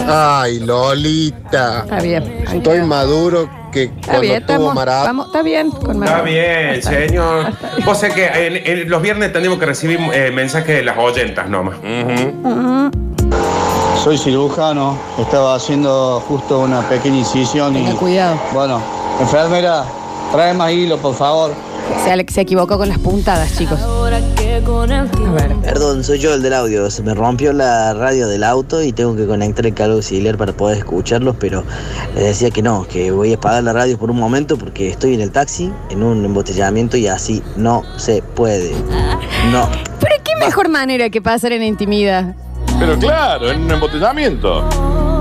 Ay, 0.06 0.60
Lolita. 0.60 1.80
Está 1.84 2.00
bien. 2.00 2.44
Estoy 2.52 2.80
maduro 2.82 3.48
que 3.72 3.84
Está 3.84 4.00
cuando 4.06 4.20
bien, 4.22 4.46
tuvo 4.46 4.68
estamos, 4.70 4.84
vamos- 4.86 5.26
está 5.26 5.42
bien. 5.42 5.70
Con 5.70 6.02
Está 6.02 6.22
bien, 6.22 6.82
señor. 6.82 7.52
Vos 7.84 7.98
sé 7.98 8.08
que 8.10 8.26
en, 8.26 8.56
en 8.80 8.88
los 8.90 9.02
viernes 9.02 9.32
tenemos 9.32 9.58
que 9.58 9.66
recibir 9.66 9.98
eh, 10.12 10.30
mensajes 10.32 10.76
de 10.76 10.82
las 10.84 10.96
oyentas 10.96 11.48
nomás. 11.48 11.76
Ujú. 11.78 12.90
Soy 14.02 14.16
cirujano, 14.16 14.96
estaba 15.18 15.56
haciendo 15.56 16.20
justo 16.26 16.60
una 16.60 16.80
pequeña 16.88 17.18
incisión 17.18 17.76
y. 17.76 17.84
Tenga 17.84 17.98
cuidado. 17.98 18.40
Bueno, 18.54 18.80
enfermera, 19.20 19.84
trae 20.32 20.54
más 20.54 20.70
hilo, 20.72 20.96
por 20.98 21.14
favor. 21.14 21.52
Se, 22.28 22.40
equivocó 22.40 22.78
con 22.78 22.88
las 22.88 22.98
puntadas, 22.98 23.56
chicos. 23.56 23.78
A 23.80 25.32
ver. 25.32 25.54
Perdón, 25.62 26.02
soy 26.04 26.18
yo 26.18 26.34
el 26.34 26.42
del 26.42 26.54
audio. 26.54 26.90
Se 26.90 27.02
me 27.02 27.14
rompió 27.14 27.52
la 27.52 27.92
radio 27.94 28.28
del 28.28 28.44
auto 28.44 28.82
y 28.82 28.92
tengo 28.92 29.14
que 29.14 29.26
conectar 29.26 29.66
el 29.66 29.74
cable 29.74 29.94
auxiliar 29.94 30.36
para 30.36 30.52
poder 30.52 30.78
escucharlos, 30.78 31.36
pero 31.38 31.64
les 32.14 32.24
decía 32.24 32.50
que 32.50 32.62
no, 32.62 32.86
que 32.86 33.10
voy 33.10 33.32
a 33.32 33.36
apagar 33.36 33.62
la 33.62 33.72
radio 33.72 33.98
por 33.98 34.10
un 34.10 34.18
momento 34.18 34.56
porque 34.56 34.88
estoy 34.88 35.14
en 35.14 35.20
el 35.20 35.30
taxi, 35.30 35.72
en 35.90 36.02
un 36.02 36.24
embotellamiento 36.24 36.96
y 36.96 37.06
así 37.06 37.42
no 37.56 37.84
se 37.96 38.22
puede. 38.22 38.72
No. 39.52 39.68
Pero 40.00 40.14
qué 40.24 40.32
mejor 40.44 40.68
manera 40.68 41.10
que 41.10 41.20
pasar 41.20 41.52
en 41.52 41.62
intimidad. 41.62 42.34
Pero 42.78 42.98
claro, 42.98 43.50
en 43.50 43.62
un 43.62 43.70
embotellamiento. 43.70 44.64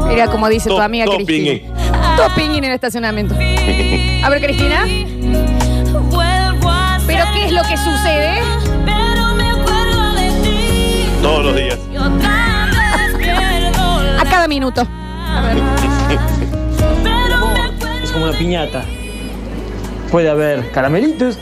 Mira 0.08 0.28
como 0.28 0.48
dice 0.48 0.70
tu 0.70 0.80
amiga. 0.80 1.06
Cristina. 1.06 1.76
Topping 2.16 2.56
en 2.56 2.64
el 2.64 2.72
estacionamiento. 2.72 3.36
A 3.36 4.30
ver, 4.30 4.42
Cristina. 4.42 4.86
¿Pero 7.27 7.34
qué 7.34 7.46
es 7.46 7.51
lo 7.51 7.62
que 7.63 7.77
sucede? 7.77 8.41
Todos 11.22 11.46
los 11.46 11.55
días. 11.55 11.79
A 14.19 14.25
cada 14.29 14.48
minuto. 14.48 14.88
Es 18.03 18.12
como 18.12 18.25
una 18.25 18.38
piñata. 18.38 18.84
Puede 20.12 20.29
haber 20.29 20.72
caramelitos, 20.72 21.38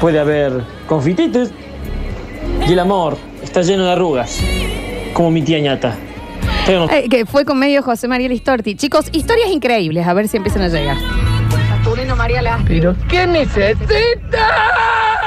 puede 0.00 0.20
haber 0.20 0.64
confititos 0.86 1.50
y 2.66 2.72
el 2.72 2.78
amor 2.78 3.18
está 3.42 3.62
lleno 3.62 3.84
de 3.84 3.92
arrugas, 3.92 4.38
como 5.14 5.32
mi 5.32 5.42
tía 5.42 5.58
ñata. 5.58 5.96
Eh, 6.68 7.08
que 7.08 7.26
fue 7.26 7.44
con 7.44 7.58
medio 7.58 7.82
José 7.82 8.06
María 8.06 8.28
Listorti. 8.28 8.76
Chicos, 8.76 9.06
historias 9.12 9.50
increíbles. 9.50 10.06
A 10.06 10.14
ver 10.14 10.28
si 10.28 10.36
empiezan 10.36 10.62
a 10.62 10.68
llegar. 10.68 10.96
María. 12.20 12.58
Pero 12.66 12.94
¿qué 13.08 13.26
necesita? 13.26 14.46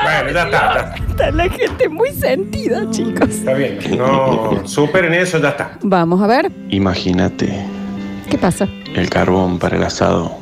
Bueno, 0.04 0.32
ya 0.32 0.44
está, 0.44 0.52
ya 0.52 0.68
está. 0.68 0.96
Está 1.10 1.32
la 1.32 1.50
gente 1.50 1.90
muy 1.90 2.12
sentida, 2.12 2.88
chicos. 2.92 3.30
Está 3.30 3.54
bien. 3.54 3.80
No, 3.98 4.62
superen 4.68 5.12
eso, 5.16 5.40
ya 5.40 5.50
está. 5.50 5.72
Vamos 5.82 6.22
a 6.22 6.28
ver. 6.28 6.52
Imagínate, 6.70 7.66
¿Qué 8.30 8.38
pasa? 8.38 8.68
el 8.94 9.10
carbón 9.10 9.58
para 9.58 9.78
el 9.78 9.84
asado 9.84 10.38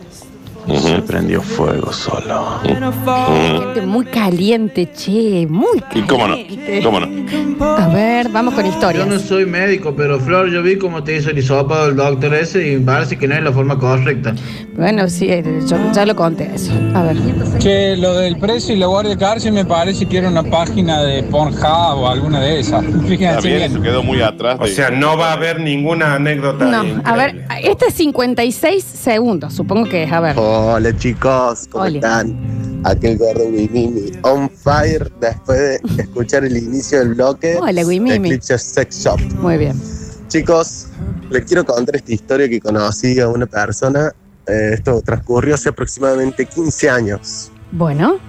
se 0.79 1.01
prendió 1.01 1.41
fuego 1.41 1.91
solo. 1.93 2.59
Gente 2.63 3.81
muy 3.85 4.05
caliente, 4.05 4.89
che. 4.91 5.45
Muy 5.49 5.79
caliente. 5.79 5.99
¿Y 5.99 6.01
cómo 6.03 6.27
no? 6.27 6.37
¿Cómo 6.83 6.99
no? 6.99 7.65
A 7.75 7.87
ver, 7.89 8.29
vamos 8.29 8.53
con 8.53 8.63
Yo 8.65 8.71
historias. 8.71 9.07
no 9.07 9.19
soy 9.19 9.45
médico, 9.45 9.93
pero 9.95 10.19
Flor, 10.19 10.49
yo 10.51 10.61
vi 10.63 10.77
cómo 10.77 11.03
te 11.03 11.17
hizo 11.17 11.29
el 11.29 11.37
hisopado 11.37 11.87
del 11.87 11.95
doctor 11.95 12.33
ese 12.33 12.73
y 12.73 12.79
parece 12.79 13.17
que 13.17 13.27
no 13.27 13.35
es 13.35 13.43
la 13.43 13.51
forma 13.51 13.77
correcta. 13.77 14.33
Bueno, 14.75 15.07
sí, 15.09 15.27
eh, 15.29 15.43
yo 15.67 15.77
ya 15.93 16.05
lo 16.05 16.15
conté 16.15 16.49
eso. 16.53 16.71
A 16.95 17.03
ver. 17.03 17.17
Che, 17.59 17.97
lo 17.97 18.15
del 18.15 18.37
precio 18.37 18.73
y 18.75 18.77
la 18.79 18.87
guardia 18.87 19.11
de 19.11 19.17
cárcel 19.17 19.53
me 19.53 19.65
parece 19.65 20.05
que 20.05 20.17
era 20.17 20.29
una 20.29 20.43
página 20.43 21.01
de 21.03 21.23
Pornhub 21.23 21.99
o 21.99 22.07
alguna 22.07 22.39
de 22.39 22.59
esas. 22.59 22.83
Fíjense 23.07 23.25
Está 23.27 23.41
bien, 23.41 23.57
bien. 23.57 23.71
eso 23.71 23.81
quedó 23.81 24.03
muy 24.03 24.21
atrás. 24.21 24.57
O 24.59 24.67
sea, 24.67 24.89
no 24.89 25.17
va 25.17 25.29
a 25.29 25.33
haber 25.33 25.59
ninguna 25.59 26.15
anécdota. 26.15 26.65
No, 26.65 26.83
increíble. 26.83 27.03
a 27.05 27.15
ver, 27.15 27.45
este 27.63 27.87
es 27.87 27.93
56 27.95 28.83
segundos, 28.83 29.53
supongo 29.53 29.87
que 29.89 30.03
es. 30.03 30.11
A 30.11 30.19
ver. 30.19 30.35
Hola 30.63 30.95
chicos, 30.95 31.67
¿cómo 31.71 31.85
Hola. 31.85 31.95
están? 31.95 32.81
Aquel 32.85 33.17
gordo 33.17 33.45
Wimimi 33.45 34.11
on 34.21 34.47
fire 34.47 35.11
después 35.19 35.57
de 35.57 35.81
escuchar 36.03 36.45
el 36.45 36.55
inicio 36.55 36.99
del 36.99 37.15
bloque 37.15 37.57
Hola, 37.59 37.83
Wimimi. 37.83 38.29
de 38.29 38.35
Eclipse 38.35 38.59
Sex 38.59 39.03
Shop. 39.03 39.19
Muy 39.39 39.57
bien. 39.57 39.81
Chicos, 40.27 40.85
les 41.31 41.45
quiero 41.45 41.65
contar 41.65 41.95
esta 41.95 42.13
historia 42.13 42.47
que 42.47 42.61
conocí 42.61 43.19
a 43.19 43.27
una 43.27 43.47
persona. 43.47 44.11
eh, 44.45 44.73
esto 44.75 45.01
transcurrió 45.01 45.55
hace 45.55 45.69
aproximadamente 45.69 46.45
15 46.45 46.89
años. 46.91 47.51
Bueno. 47.71 48.19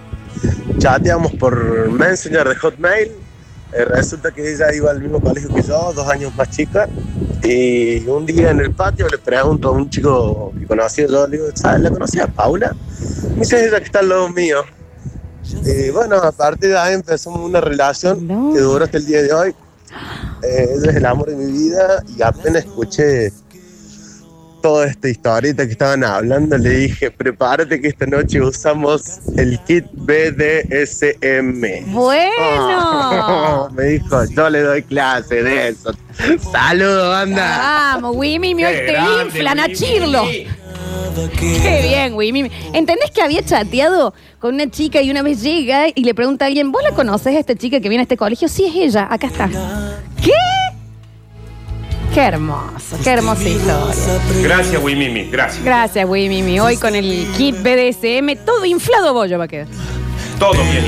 Chateamos 0.79 1.33
por 1.33 1.91
Messenger 1.93 2.49
de 2.49 2.57
Hotmail. 2.57 3.11
Eh, 3.73 3.85
resulta 3.87 4.31
que 4.31 4.53
ella 4.53 4.73
iba 4.75 4.91
al 4.91 5.01
mismo 5.01 5.21
colegio 5.21 5.53
que 5.55 5.63
yo, 5.63 5.93
dos 5.95 6.07
años 6.09 6.35
más 6.37 6.51
chica. 6.51 6.89
Y 7.43 8.07
un 8.07 8.27
día 8.27 8.51
en 8.51 8.61
el 8.61 8.73
patio 8.73 9.09
le 9.09 9.19
pregunto 9.19 9.69
a 9.69 9.73
un 9.73 9.89
chico 9.89 10.53
que 10.59 10.67
conocía 10.67 11.07
yo, 11.07 11.27
le 11.27 11.39
digo, 11.39 11.49
¿sabes? 11.55 11.81
¿La 11.81 11.91
conocía 11.91 12.27
Paula? 12.27 12.75
Me 13.31 13.41
dice 13.41 13.67
ella 13.67 13.79
que 13.79 13.87
está 13.87 14.01
al 14.01 14.11
lado 14.11 14.29
mío. 14.29 14.63
Y 15.65 15.91
bueno, 15.91 16.17
a 16.17 16.33
partir 16.33 16.71
de 16.71 16.79
ahí 16.79 16.95
empezamos 16.95 17.41
una 17.41 17.61
relación 17.61 18.27
que 18.53 18.61
duró 18.61 18.85
hasta 18.85 18.99
el 18.99 19.07
día 19.07 19.23
de 19.23 19.33
hoy. 19.33 19.55
Eh, 20.43 20.69
ella 20.77 20.91
es 20.91 20.97
el 20.97 21.07
amor 21.07 21.31
de 21.31 21.37
mi 21.37 21.51
vida 21.51 22.03
y 22.17 22.23
apenas 22.23 22.65
escuché 22.65 23.33
toda 24.63 24.87
esta 24.87 25.09
historieta 25.09 25.67
que 25.67 25.73
estaban 25.73 26.05
hablando, 26.05 26.57
le 26.57 26.71
dije, 26.71 27.11
prepárate 27.11 27.81
que 27.81 27.89
esta 27.89 28.07
noche 28.07 28.41
usamos 28.41 29.19
el 29.37 29.59
kit 29.65 29.85
BDSM. 29.93 31.93
Bueno. 31.93 33.69
me 33.77 33.85
dijo, 33.85 34.25
yo 34.25 34.49
le 34.49 34.61
doy 34.61 34.83
clase 34.83 35.43
de 35.43 35.69
eso. 35.69 35.93
Saludos, 36.51 37.09
banda. 37.09 37.59
Vamos, 37.59 38.17
hoy 38.17 38.39
Qué 38.41 38.85
te 38.87 38.93
grande, 38.93 39.25
inflan 39.25 39.61
a 39.61 39.73
chirlo. 39.73 40.25
Qué 41.39 41.81
bien, 41.83 42.15
Wimimi. 42.15 42.51
¿Entendés 42.73 43.11
que 43.11 43.21
había 43.21 43.45
chateado 43.45 44.15
con 44.39 44.55
una 44.55 44.71
chica 44.71 45.03
y 45.03 45.11
una 45.11 45.23
vez 45.23 45.43
llega 45.43 45.89
y 45.95 46.05
le 46.05 46.15
pregunta 46.15 46.45
a 46.45 46.49
alguien, 46.49 46.73
¿vos 46.73 46.83
la 46.83 46.93
conoces 46.93 47.37
a 47.37 47.39
esta 47.39 47.55
chica 47.55 47.81
que 47.81 47.89
viene 47.89 48.03
a 48.03 48.05
este 48.05 48.17
colegio? 48.17 48.49
Sí, 48.49 48.65
es 48.65 48.75
ella, 48.75 49.09
acá 49.11 49.27
está. 49.27 49.51
¿Qué? 52.15 52.21
Hermoso, 52.21 52.97
qué 53.03 53.11
hermosa 53.11 53.43
historia. 53.49 53.95
Gracias, 54.43 54.83
Wimimi, 54.83 55.25
gracias. 55.31 55.65
Gracias, 55.65 56.07
Wimimi. 56.09 56.61
Hoy 56.61 56.77
con 56.77 56.95
el 56.95 57.27
kit 57.37 57.57
BDSM, 57.63 58.37
todo 58.45 58.65
inflado 58.67 59.15
bollo 59.15 59.39
va 59.39 59.45
a 59.45 59.49
quedar. 59.49 59.67
Todo 60.39 60.53
bien. 60.53 60.85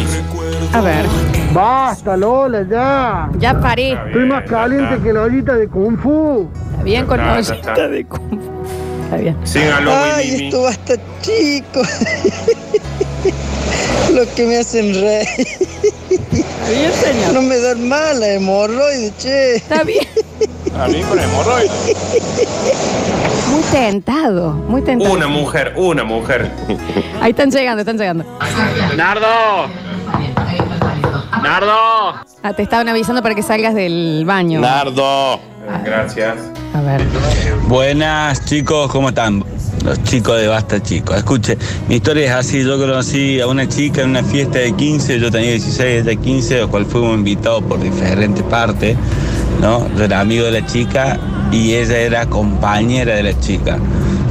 A 0.73 0.81
ver. 0.83 1.07
Basta, 1.53 2.17
Lola, 2.17 2.67
ya. 2.69 3.29
Ya 3.39 3.59
paré. 3.61 3.93
Estoy 4.07 4.27
más 4.27 4.45
caliente 4.49 4.99
que 5.03 5.13
la 5.13 5.23
ollita 5.23 5.55
de 5.55 5.69
Kung 5.69 5.97
Fu. 5.99 6.49
Está 6.73 6.83
bien 6.83 7.07
con 7.07 7.21
está, 7.21 7.33
ollita 7.53 7.71
está. 7.73 7.89
de 7.89 8.05
Kung 8.05 8.41
Fu. 8.41 8.51
Está 9.05 9.17
bien. 9.17 9.37
Síganlo, 9.45 9.93
Ay, 9.95 10.27
Wimimi. 10.31 10.45
esto 10.47 10.63
basta 10.63 10.95
chico. 11.23 11.83
Lo 14.15 14.35
que 14.35 14.47
me 14.47 14.59
hacen 14.59 14.93
reír. 14.95 15.27
bien, 16.11 16.93
señor. 16.93 17.33
No 17.33 17.43
me 17.43 17.57
dan 17.59 17.89
mala 17.89 18.29
hemorroide, 18.29 19.13
che. 19.19 19.57
Está 19.57 19.83
bien. 19.85 20.05
A 20.79 20.89
mí 20.89 21.01
con 21.03 21.19
hemorroides. 21.19 21.71
Muy 23.51 23.63
tentado, 23.71 24.53
muy 24.53 24.83
tentado. 24.83 25.13
Una 25.13 25.29
mujer, 25.29 25.73
una 25.77 26.05
mujer. 26.05 26.51
Ahí 27.21 27.31
están 27.31 27.51
llegando, 27.51 27.81
están 27.81 27.97
llegando. 27.97 28.25
Nardo. 28.97 29.69
Nardo. 31.43 32.25
Ah, 32.43 32.53
te 32.55 32.63
estaban 32.63 32.89
avisando 32.89 33.23
para 33.23 33.35
que 33.35 33.43
salgas 33.43 33.75
del 33.75 34.25
baño. 34.27 34.61
Nardo. 34.61 35.41
Gracias. 35.85 36.37
A 36.75 36.81
ver. 36.81 37.03
Buenas 37.69 38.45
chicos, 38.45 38.91
¿cómo 38.91 39.11
están? 39.11 39.45
Los 39.85 40.03
chicos 40.05 40.41
de 40.41 40.49
Basta 40.49 40.83
Chicos. 40.83 41.17
Escuche, 41.17 41.59
mi 41.89 41.97
historia 41.97 42.25
es 42.25 42.31
así, 42.33 42.65
yo 42.65 42.79
conocí 42.79 43.41
a 43.41 43.47
una 43.47 43.69
chica 43.69 44.03
en 44.03 44.11
una 44.11 44.23
fiesta 44.23 44.59
de 44.59 44.73
15, 44.73 45.21
yo 45.21 45.31
tenía 45.31 45.51
16, 45.51 46.07
ella 46.07 46.21
15, 46.21 46.61
lo 46.61 46.69
cual 46.69 46.87
fuimos 46.87 47.15
invitados 47.15 47.63
por 47.65 47.81
diferentes 47.81 48.43
partes, 48.45 48.97
¿no? 49.61 49.89
Yo 49.97 50.05
era 50.05 50.21
amigo 50.21 50.45
de 50.45 50.61
la 50.61 50.67
chica 50.67 51.19
y 51.51 51.75
ella 51.75 51.99
era 51.99 52.27
compañera 52.27 53.15
de 53.15 53.23
la 53.23 53.41
chica. 53.41 53.79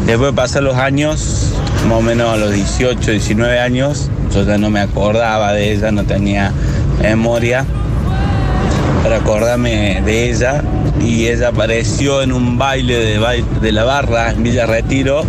Después 0.06 0.32
de 0.32 0.36
pasar 0.36 0.64
los 0.64 0.76
años, 0.76 1.52
más 1.88 2.00
o 2.00 2.02
menos 2.02 2.34
a 2.34 2.38
los 2.38 2.52
18, 2.52 3.12
19 3.12 3.60
años, 3.60 4.10
yo 4.34 4.44
ya 4.44 4.58
no 4.58 4.70
me 4.70 4.82
acordaba 4.82 5.54
de 5.54 5.74
ella, 5.74 5.92
no 5.92 6.04
tenía 6.04 6.52
memoria 7.02 7.66
para 9.04 9.18
acordarme 9.18 10.02
de 10.06 10.30
ella 10.30 10.64
y 11.02 11.28
ella 11.28 11.50
apareció 11.50 12.22
en 12.22 12.32
un 12.32 12.58
baile 12.58 12.98
de, 12.98 13.44
de 13.62 13.72
la 13.72 13.84
barra 13.84 14.32
en 14.32 14.44
Villa 14.44 14.66
Retiro 14.66 15.24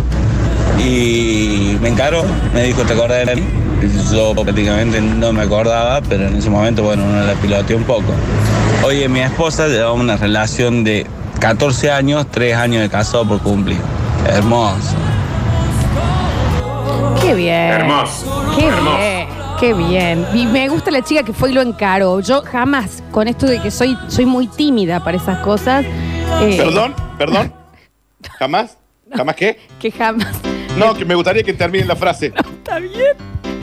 y 0.79 1.77
me 1.81 1.89
encaró, 1.89 2.23
me 2.53 2.63
dijo, 2.63 2.83
¿te 2.83 2.93
acordás 2.93 3.25
de 3.25 3.35
mí? 3.35 3.43
Yo 4.11 4.33
prácticamente 4.33 5.01
no 5.01 5.33
me 5.33 5.43
acordaba, 5.43 6.01
pero 6.01 6.27
en 6.27 6.37
ese 6.37 6.49
momento, 6.49 6.83
bueno, 6.83 7.03
uno 7.05 7.23
la 7.23 7.33
piloteó 7.35 7.77
un 7.77 7.83
poco. 7.83 8.13
Oye, 8.85 9.09
mi 9.09 9.19
esposa 9.21 9.67
llevaba 9.67 9.93
una 9.93 10.15
relación 10.15 10.83
de 10.83 11.07
14 11.39 11.89
años, 11.91 12.27
3 12.31 12.55
años 12.55 12.81
de 12.83 12.89
casado 12.89 13.27
por 13.27 13.41
cumplir. 13.41 13.77
Hermoso. 14.27 14.95
Qué 17.21 17.33
bien. 17.33 17.53
Hermoso. 17.71 18.45
Qué 18.55 18.67
Hermoso. 18.67 18.97
bien. 18.97 19.27
Qué 19.59 19.73
bien. 19.73 20.25
Y 20.35 20.45
me 20.45 20.67
gusta 20.69 20.91
la 20.91 21.01
chica 21.01 21.23
que 21.23 21.33
fue 21.33 21.49
y 21.49 21.53
lo 21.53 21.61
encaró. 21.61 22.19
Yo 22.19 22.43
jamás, 22.43 23.01
con 23.11 23.27
esto 23.27 23.47
de 23.47 23.59
que 23.61 23.71
soy, 23.71 23.97
soy 24.07 24.25
muy 24.25 24.47
tímida 24.47 25.03
para 25.03 25.17
esas 25.17 25.39
cosas. 25.39 25.83
eh, 26.41 26.55
Perdón, 26.57 26.93
perdón. 27.17 27.53
¿Jamás? 28.37 28.77
¿Jamás 29.15 29.35
qué? 29.35 29.59
Que 29.79 29.91
jamás. 29.91 30.27
No, 30.77 30.93
que 30.93 31.05
me 31.05 31.15
gustaría 31.15 31.41
que 31.41 31.53
termine 31.53 31.85
la 31.85 31.95
frase. 31.95 32.27
Está 32.57 32.79
bien. 32.79 33.15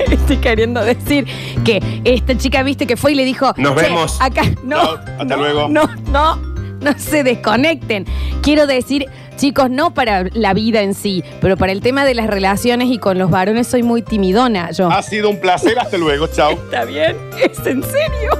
Estoy 0.10 0.36
queriendo 0.38 0.84
decir 0.84 1.26
que 1.64 1.80
esta 2.04 2.36
chica, 2.36 2.62
viste, 2.62 2.86
que 2.86 2.96
fue 2.96 3.12
y 3.12 3.14
le 3.14 3.24
dijo. 3.24 3.52
Nos 3.56 3.74
"Che, 3.76 3.82
vemos". 3.82 4.18
Acá. 4.20 4.42
No. 4.64 4.76
Chao, 4.82 4.96
hasta 5.18 5.24
no, 5.24 5.36
luego. 5.36 5.68
No, 5.68 5.84
no. 6.10 6.36
no 6.80 6.98
se 6.98 7.22
desconecten. 7.24 8.06
Quiero 8.42 8.66
decir, 8.66 9.06
chicos, 9.36 9.70
no 9.70 9.94
para 9.94 10.24
la 10.32 10.52
vida 10.52 10.80
en 10.82 10.94
sí, 10.94 11.22
pero 11.40 11.56
para 11.56 11.72
el 11.72 11.80
tema 11.80 12.04
de 12.04 12.14
las 12.14 12.26
relaciones 12.26 12.88
y 12.90 12.98
con 12.98 13.18
los 13.18 13.30
varones 13.30 13.66
soy 13.68 13.82
muy 13.82 14.02
timidona 14.02 14.70
yo. 14.72 14.90
Ha 14.90 15.02
sido 15.02 15.30
un 15.30 15.38
placer, 15.40 15.78
hasta 15.78 15.96
luego, 15.96 16.26
chao. 16.26 16.50
¿Está 16.64 16.84
bien? 16.84 17.16
¿Es 17.40 17.58
en 17.66 17.82
serio? 17.82 18.30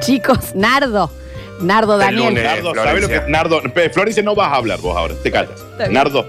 Chicos, 0.00 0.54
Nardo. 0.54 1.10
Nardo 1.60 1.94
El 1.94 2.00
Daniel. 2.00 2.24
lunes, 2.30 2.44
Nardo, 2.44 2.74
¿sabes 2.74 3.02
lo 3.02 3.08
que 3.08 3.20
Nardo? 3.28 3.62
Pe- 3.74 3.90
Florencia, 3.90 4.22
no 4.22 4.34
vas 4.34 4.50
a 4.50 4.56
hablar 4.56 4.80
vos 4.80 4.96
ahora, 4.96 5.14
te 5.22 5.30
callas. 5.30 5.62
bien. 5.76 5.92
Nardo. 5.92 6.26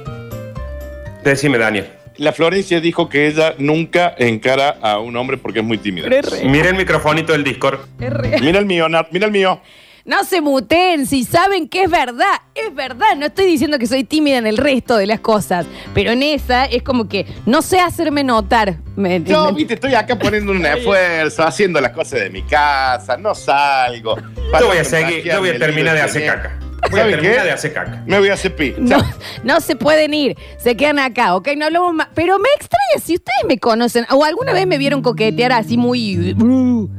Decime, 1.23 1.57
Daniel. 1.57 1.87
La 2.21 2.33
Florencia 2.33 2.79
dijo 2.79 3.09
que 3.09 3.25
ella 3.27 3.55
nunca 3.57 4.13
encara 4.15 4.77
a 4.83 4.99
un 4.99 5.17
hombre 5.17 5.37
porque 5.37 5.57
es 5.61 5.65
muy 5.65 5.79
tímida. 5.79 6.07
Mira 6.43 6.69
el 6.69 6.75
microfonito 6.75 7.31
del 7.33 7.43
Discord. 7.43 7.79
Mira 8.41 8.59
el 8.59 8.67
mío, 8.67 8.87
Nar- 8.87 9.07
mira 9.11 9.25
el 9.25 9.31
mío. 9.31 9.59
No 10.05 10.23
se 10.23 10.39
muteen 10.39 11.07
si 11.07 11.23
saben 11.23 11.67
que 11.67 11.81
es 11.83 11.89
verdad. 11.89 12.35
Es 12.53 12.75
verdad. 12.75 13.15
No 13.17 13.25
estoy 13.25 13.47
diciendo 13.47 13.79
que 13.79 13.87
soy 13.87 14.03
tímida 14.03 14.37
en 14.37 14.45
el 14.45 14.57
resto 14.57 14.97
de 14.97 15.07
las 15.07 15.19
cosas. 15.19 15.65
Pero 15.95 16.11
en 16.11 16.21
esa 16.21 16.65
es 16.65 16.83
como 16.83 17.09
que 17.09 17.25
no 17.47 17.63
sé 17.63 17.79
hacerme 17.79 18.23
notar. 18.23 18.75
Me- 18.95 19.23
Yo, 19.23 19.47
me- 19.47 19.53
viste, 19.57 19.73
estoy 19.73 19.95
acá 19.95 20.19
poniendo 20.19 20.51
un 20.51 20.63
esfuerzo, 20.77 21.41
haciendo 21.43 21.81
las 21.81 21.91
cosas 21.91 22.19
de 22.19 22.29
mi 22.29 22.43
casa, 22.43 23.17
no 23.17 23.33
salgo. 23.33 24.15
Yo 24.59 24.67
voy 24.67 24.77
a 24.77 24.83
seguir, 24.83 25.23
yo 25.23 25.39
voy 25.39 25.49
a 25.49 25.57
terminar 25.57 25.95
de 25.95 26.01
hacer 26.03 26.25
caca. 26.27 26.59
Voy 26.89 26.99
a 26.99 27.03
¿Sabe 27.03 27.11
terminar 27.13 27.37
qué? 27.37 27.43
de 27.43 27.51
hacer 27.51 27.73
caca. 27.73 28.03
Me 28.05 28.17
voy 28.19 28.29
a 28.29 28.33
hacer 28.33 28.55
pi. 28.55 28.73
No, 28.79 28.97
no 29.43 29.61
se 29.61 29.75
pueden 29.75 30.13
ir, 30.13 30.35
se 30.57 30.75
quedan 30.75 30.99
acá, 30.99 31.35
¿ok? 31.35 31.49
No 31.55 31.65
hablamos 31.65 31.93
más. 31.93 32.07
Pero 32.15 32.37
me 32.39 32.49
extraña 32.55 33.05
si 33.05 33.15
ustedes 33.15 33.45
me 33.47 33.57
conocen 33.59 34.05
o 34.09 34.23
alguna 34.25 34.51
vez 34.53 34.65
me 34.67 34.77
vieron 34.77 35.01
coquetear 35.01 35.51
así 35.53 35.77
muy. 35.77 36.33
uh, 36.33 36.89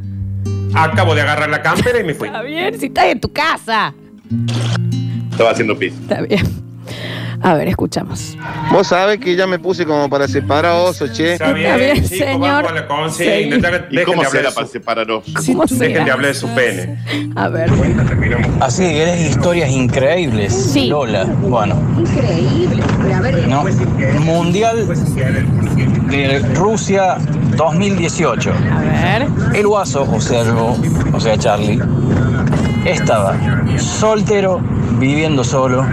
Acabo 0.75 1.15
de 1.15 1.21
agarrar 1.23 1.51
la 1.51 1.61
campera 1.63 2.01
y 2.01 2.05
me 2.05 2.15
fui. 2.15 2.29
Está 2.29 2.43
bien, 2.43 2.79
si 2.79 2.87
estás 2.87 3.07
en 3.07 3.21
tu 3.21 3.33
casa. 3.33 3.93
Estaba 5.31 5.51
haciendo 5.51 5.79
pis. 5.79 5.93
Está 5.95 6.23
bien. 6.23 6.47
A 7.45 7.55
ver, 7.55 7.67
escuchamos. 7.69 8.37
Vos 8.71 8.87
sabés 8.87 9.19
que 9.19 9.35
ya 9.35 9.47
me 9.49 9.59
puse 9.59 9.85
como 9.85 10.09
para 10.09 10.29
separar 10.29 10.73
oso, 10.77 11.09
che. 11.09 11.33
Está 11.35 11.53
bien, 11.53 11.77
bien, 11.77 11.95
chicos, 11.97 12.19
señor. 12.19 12.39
vamos 12.65 12.71
a 12.71 12.75
la 12.75 12.87
consigna. 12.89 13.57
Sí. 13.57 13.61
Dejen 13.61 13.85
¿Y 13.91 13.97
de 13.97 14.05
cómo 14.05 14.25
será 14.25 14.49
de 14.51 14.55
para 14.55 14.67
su- 14.67 14.73
separaros? 14.73 15.25
¿Cómo 15.47 15.63
Dejen 15.65 15.79
será? 15.79 16.05
de 16.05 16.11
hablar 16.13 16.29
de 16.29 16.35
su 16.35 16.49
pene. 16.55 16.99
A 17.35 17.49
ver. 17.49 17.71
Así 18.61 18.83
que 18.85 19.03
eres 19.03 19.31
historias 19.31 19.71
increíbles. 19.71 20.53
Sí. 20.55 20.87
Lola. 20.87 21.25
Bueno, 21.25 21.75
Increíble. 21.99 22.83
Pero 23.03 23.15
a 23.17 23.21
ver. 23.21 23.49
¿no? 23.49 23.65
Mundial 24.21 24.87
de 26.11 26.39
Rusia 26.55 27.17
2018. 27.57 28.53
A 28.73 28.81
ver. 29.19 29.27
El 29.55 29.67
guaso, 29.67 30.07
o 30.11 30.21
sea 30.21 30.45
yo, 30.45 30.77
o 31.13 31.21
sea 31.21 31.37
Charlie, 31.37 31.81
estaba 32.85 33.35
soltero, 33.79 34.61
viviendo 34.99 35.43
solo, 35.45 35.85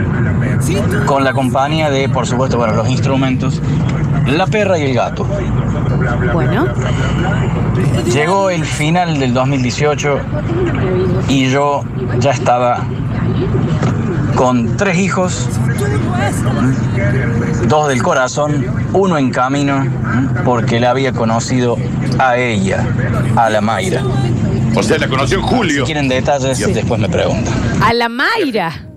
con 1.06 1.24
la 1.24 1.34
compañía 1.34 1.90
de, 1.90 2.10
por 2.10 2.28
supuesto, 2.28 2.58
bueno, 2.58 2.74
los 2.74 2.90
instrumentos, 2.90 3.62
la 4.28 4.48
perra 4.48 4.78
y 4.78 4.84
el 4.84 4.94
gato. 4.94 5.26
Bueno. 6.34 6.68
Llegó 8.14 8.50
el 8.50 8.66
final 8.66 9.20
del 9.20 9.34
2018 9.34 10.20
y 11.28 11.50
yo 11.50 11.84
ya 12.20 12.32
estaba 12.32 12.84
con 14.36 14.78
tres 14.78 14.98
hijos, 14.98 15.50
dos 17.68 17.88
del 17.88 18.02
corazón, 18.02 18.66
uno 18.94 19.18
en 19.18 19.32
camino, 19.32 19.86
porque 20.46 20.80
la 20.80 20.92
había 20.92 21.12
conocido 21.12 21.78
a 22.18 22.38
ella, 22.38 22.86
a 23.36 23.50
la 23.50 23.62
Mayra. 23.62 24.02
O 24.76 24.84
sea, 24.84 24.98
la 24.98 25.08
conoció 25.08 25.40
en 25.40 25.44
julio. 25.44 25.82
Si 25.82 25.86
quieren 25.86 26.08
detalles, 26.08 26.60
después 26.74 27.00
me 27.00 27.10
preguntan. 27.10 27.54
A 27.84 27.94
la 27.94 28.08
Mayra. 28.10 28.89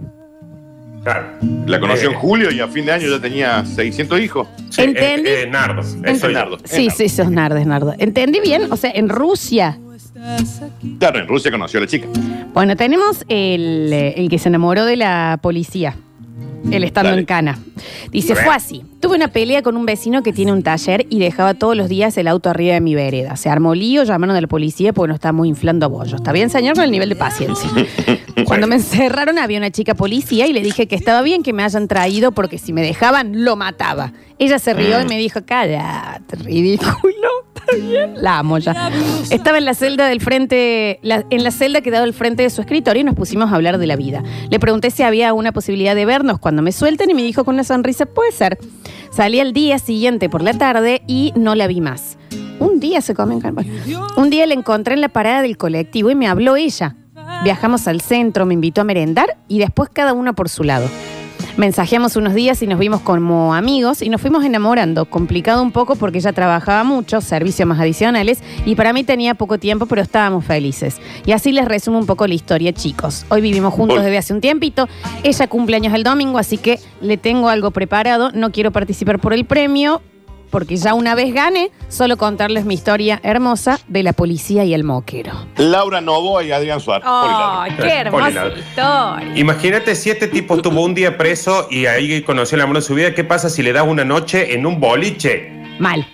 Claro. 1.03 1.27
La 1.67 1.81
conoció 1.81 2.11
Eh, 2.11 2.13
en 2.13 2.19
julio 2.19 2.51
y 2.53 2.61
a 2.61 2.69
fin 2.69 2.87
de 2.87 2.93
año 2.93 3.09
ya 3.09 3.21
tenía 3.21 3.65
600 3.65 4.21
hijos. 4.21 4.47
sí, 4.71 4.83
¿Entendí? 4.83 5.29
eh, 5.29 5.43
eh, 5.43 5.47
Nardo. 5.51 5.83
Ent- 5.83 6.19
Soy 6.19 6.33
Nardo. 6.35 6.59
Sí, 6.65 6.89
sí, 6.91 7.09
sos 7.09 7.31
Nardes, 7.31 7.67
Nardo. 7.67 7.95
¿Entendí 7.99 8.41
bien? 8.41 8.71
O 8.71 8.77
sea, 8.77 8.91
en 8.95 9.09
Rusia. 9.09 9.79
Claro, 10.99 11.19
en 11.19 11.27
Rusia 11.27 11.51
conoció 11.51 11.79
a 11.79 11.83
la 11.83 11.87
chica. 11.89 12.07
Bueno, 12.55 12.77
tenemos 12.77 13.25
el, 13.29 13.91
eh, 13.93 14.15
el 14.17 14.29
que 14.29 14.39
se 14.39 14.49
enamoró 14.49 14.85
de 14.85 14.97
la 14.97 15.39
policía. 15.43 15.97
Él 16.71 16.85
estando 16.85 17.11
Dale. 17.11 17.23
en 17.23 17.27
Cana. 17.27 17.59
Dice, 18.13 18.37
fue 18.37 18.55
así. 18.55 18.85
Tuve 19.01 19.17
una 19.17 19.27
pelea 19.29 19.63
con 19.63 19.77
un 19.77 19.85
vecino 19.85 20.23
que 20.23 20.33
tiene 20.33 20.53
un 20.53 20.63
taller 20.63 21.07
y 21.11 21.19
dejaba 21.19 21.55
todos 21.55 21.77
los 21.77 21.89
días 21.89 22.17
el 22.19 22.29
auto 22.29 22.51
arriba 22.51 22.75
de 22.75 22.81
mi 22.81 22.95
vereda. 22.95 23.35
Se 23.35 23.49
armó 23.49 23.75
lío, 23.75 24.05
llamaron 24.05 24.37
a 24.37 24.41
la 24.41 24.47
policía 24.47 24.93
porque 24.93 25.09
nos 25.09 25.17
estábamos 25.17 25.49
inflando 25.49 25.91
bollos. 25.91 26.15
¿Está 26.15 26.31
bien, 26.31 26.51
señor? 26.51 26.77
Con 26.77 26.85
el 26.85 26.93
nivel 26.93 27.09
de 27.09 27.17
paciencia. 27.17 27.69
Cuando 28.47 28.67
me 28.67 28.77
encerraron 28.77 29.39
había 29.39 29.59
una 29.59 29.71
chica 29.71 29.95
policía 29.95 30.47
y 30.47 30.53
le 30.53 30.63
dije 30.63 30.87
que 30.87 30.95
estaba 30.97 31.23
bien 31.23 31.43
que 31.43 31.53
me 31.53 31.63
hayan 31.63 31.89
traído 31.89 32.33
porque 32.33 32.59
si 32.59 32.73
me 32.73 32.83
dejaban 32.83 33.45
lo 33.45 33.57
mataba. 33.57 34.13
Ella 34.39 34.59
se 34.59 34.75
rió 34.75 35.01
y 35.01 35.05
me 35.07 35.17
dijo, 35.19 35.41
cállate, 35.45 36.37
ridículo. 36.37 36.93
Está 37.55 37.77
bien. 37.77 38.15
La 38.17 38.39
amo 38.41 38.59
ya. 38.59 38.91
Estaba 39.31 39.57
en 39.59 39.65
la 39.65 39.75
celda 39.75 40.09
del 40.09 40.21
frente, 40.21 40.99
la- 41.03 41.25
en 41.31 41.45
la 41.45 41.51
celda 41.53 41.81
que 41.81 41.91
daba 41.93 42.05
el 42.05 42.13
frente 42.13 42.43
de 42.43 42.51
su 42.51 42.61
escritorio 42.61 43.03
y 43.03 43.05
nos 43.05 43.15
pusimos 43.15 43.53
a 43.53 43.55
hablar 43.55 43.79
de 43.79 43.87
la 43.87 43.95
vida. 43.97 44.23
Le 44.51 44.59
pregunté 44.59 44.91
si 44.91 45.03
había 45.05 45.33
una 45.33 45.53
posibilidad 45.53 45.95
de 45.95 46.05
vernos 46.05 46.39
cuando 46.41 46.61
me 46.63 46.73
suelten 46.73 47.11
y 47.11 47.15
me 47.15 47.23
dijo 47.23 47.45
con 47.45 47.55
una 47.55 47.65
sonrisa, 47.65 48.07
puede 48.07 48.33
ser. 48.33 48.59
Salí 49.13 49.39
al 49.39 49.53
día 49.53 49.79
siguiente 49.79 50.29
por 50.29 50.43
la 50.43 50.55
tarde 50.55 51.03
y 51.07 51.33
no 51.37 51.55
la 51.55 51.67
vi 51.69 51.81
más. 51.81 52.19
Un 52.59 52.81
día 52.81 53.01
se 53.01 53.15
comen 53.15 53.41
bueno, 53.41 53.71
Un 54.17 54.31
día 54.31 54.47
la 54.47 54.55
encontré 54.55 54.95
en 54.95 55.01
la 55.01 55.09
parada 55.09 55.43
del 55.43 55.57
colectivo 55.57 56.11
y 56.11 56.15
me 56.15 56.27
habló 56.27 56.57
ella. 56.57 56.97
Viajamos 57.43 57.89
al 57.89 58.01
centro, 58.01 58.47
me 58.47 58.55
invitó 58.55 58.83
a 58.83 58.85
merendar 58.85 59.37
y 59.49 59.59
después 59.59 59.91
cada 59.93 60.13
uno 60.13 60.33
por 60.33 60.49
su 60.49 60.63
lado. 60.63 60.89
Mensajeamos 61.57 62.15
unos 62.15 62.35
días 62.35 62.63
y 62.63 62.69
nos 62.69 62.79
vimos 62.79 63.01
como 63.01 63.53
amigos 63.53 64.01
y 64.01 64.09
nos 64.11 64.21
fuimos 64.21 64.45
enamorando. 64.45 65.07
Complicado 65.07 65.61
un 65.61 65.73
poco 65.73 65.97
porque 65.97 66.19
ella 66.19 66.33
trabajaba 66.33 66.85
mucho, 66.85 67.21
servicios 67.21 67.69
más 67.69 67.81
adicionales, 67.81 68.43
y 68.65 68.77
para 68.77 68.93
mí 68.93 69.03
tenía 69.03 69.35
poco 69.35 69.59
tiempo, 69.59 69.87
pero 69.87 70.03
estábamos 70.03 70.45
felices. 70.45 71.01
Y 71.27 71.33
así 71.33 71.51
les 71.51 71.67
resumo 71.67 71.99
un 71.99 72.07
poco 72.07 72.29
la 72.29 72.35
historia, 72.35 72.73
chicos. 72.73 73.27
Hoy 73.29 73.41
vivimos 73.41 73.75
juntos 73.75 74.03
desde 74.05 74.19
hace 74.19 74.33
un 74.33 74.41
tiempito. 74.41 74.89
Ella 75.25 75.49
cumple 75.49 75.77
años 75.77 75.95
el 75.95 76.05
domingo, 76.05 76.39
así 76.39 76.59
que 76.59 76.79
le 77.01 77.17
tengo 77.17 77.49
algo 77.49 77.73
preparado. 77.73 78.31
No 78.31 78.53
quiero 78.53 78.71
participar 78.71 79.19
por 79.19 79.35
el 79.35 79.45
premio, 79.47 80.01
porque 80.53 80.77
ya 80.77 80.93
una 80.95 81.15
vez 81.17 81.33
gane, 81.35 81.71
solo 81.89 82.17
contarles 82.19 82.65
mi 82.67 82.75
historia 82.75 83.19
hermosa 83.25 83.81
de 83.89 84.03
la 84.05 84.13
policía 84.13 84.65
y 84.65 84.75
el 84.75 84.85
moquero. 84.85 85.33
Laura 85.57 86.01
Novoa 86.03 86.45
y 86.45 86.53
Adrián 86.53 86.79
Suárez. 86.79 87.05
¡Ay, 87.11 87.73
qué 87.81 87.89
hermosa 87.91 88.25
Poliladro. 88.27 88.59
historia! 88.59 89.33
Imagínate 89.41 89.95
si 89.97 90.11
este 90.11 90.29
tipo 90.29 90.55
estuvo 90.55 90.83
un 90.83 90.95
día 90.95 91.17
preso 91.17 91.67
y 91.71 91.87
ahí 91.87 92.23
conoció 92.23 92.57
el 92.57 92.63
amor 92.63 92.77
de 92.77 92.83
su 92.83 92.95
vida. 92.95 93.15
¿Qué 93.15 93.25
pasa 93.25 93.49
si 93.49 93.63
le 93.63 93.73
das 93.73 93.85
una 93.89 94.05
noche 94.05 94.55
en 94.55 94.67
un 94.67 94.79
boliche? 94.79 95.51
Mal. 95.81 96.07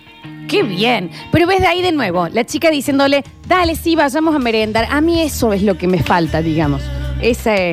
Qué 0.49 0.63
bien. 0.63 1.11
Pero 1.33 1.47
ves 1.47 1.61
de 1.61 1.67
ahí 1.67 1.83
de 1.83 1.93
nuevo, 1.93 2.29
la 2.29 2.45
chica 2.47 2.71
diciéndole, 2.71 3.25
dale, 3.49 3.75
sí, 3.75 3.97
vayamos 3.97 4.35
a 4.35 4.39
merendar. 4.39 4.87
A 4.89 5.01
mí 5.01 5.21
eso 5.21 5.53
es 5.53 5.63
lo 5.63 5.77
que 5.77 5.89
me 5.89 6.03
falta, 6.03 6.41
digamos. 6.41 6.81
Ese, 7.21 7.73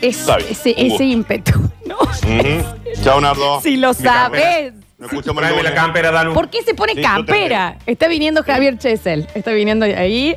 ese, 0.00 0.08
Está 0.08 0.36
bien, 0.36 0.48
ese, 0.50 0.70
un 0.70 0.76
ese 0.78 0.88
gusto. 0.88 1.02
ímpetu. 1.02 1.58
Ujú. 1.58 3.02
Chao, 3.02 3.20
Nardo. 3.20 3.60
Si 3.60 3.76
lo 3.76 3.92
sabes. 3.92 4.72
Tráeme 5.08 5.40
la 5.42 5.50
lunes. 5.50 5.72
campera, 5.72 6.10
Danu. 6.10 6.34
¿Por 6.34 6.50
qué 6.50 6.62
se 6.62 6.74
pone 6.74 6.92
Sí, 6.94 6.98
yo 7.02 7.08
campera? 7.08 7.78
Está 7.86 8.06
viniendo 8.08 8.42
Javier 8.42 8.76
Chesel. 8.78 9.26
Está 9.34 9.52
viniendo 9.52 9.84
ahí. 9.86 10.36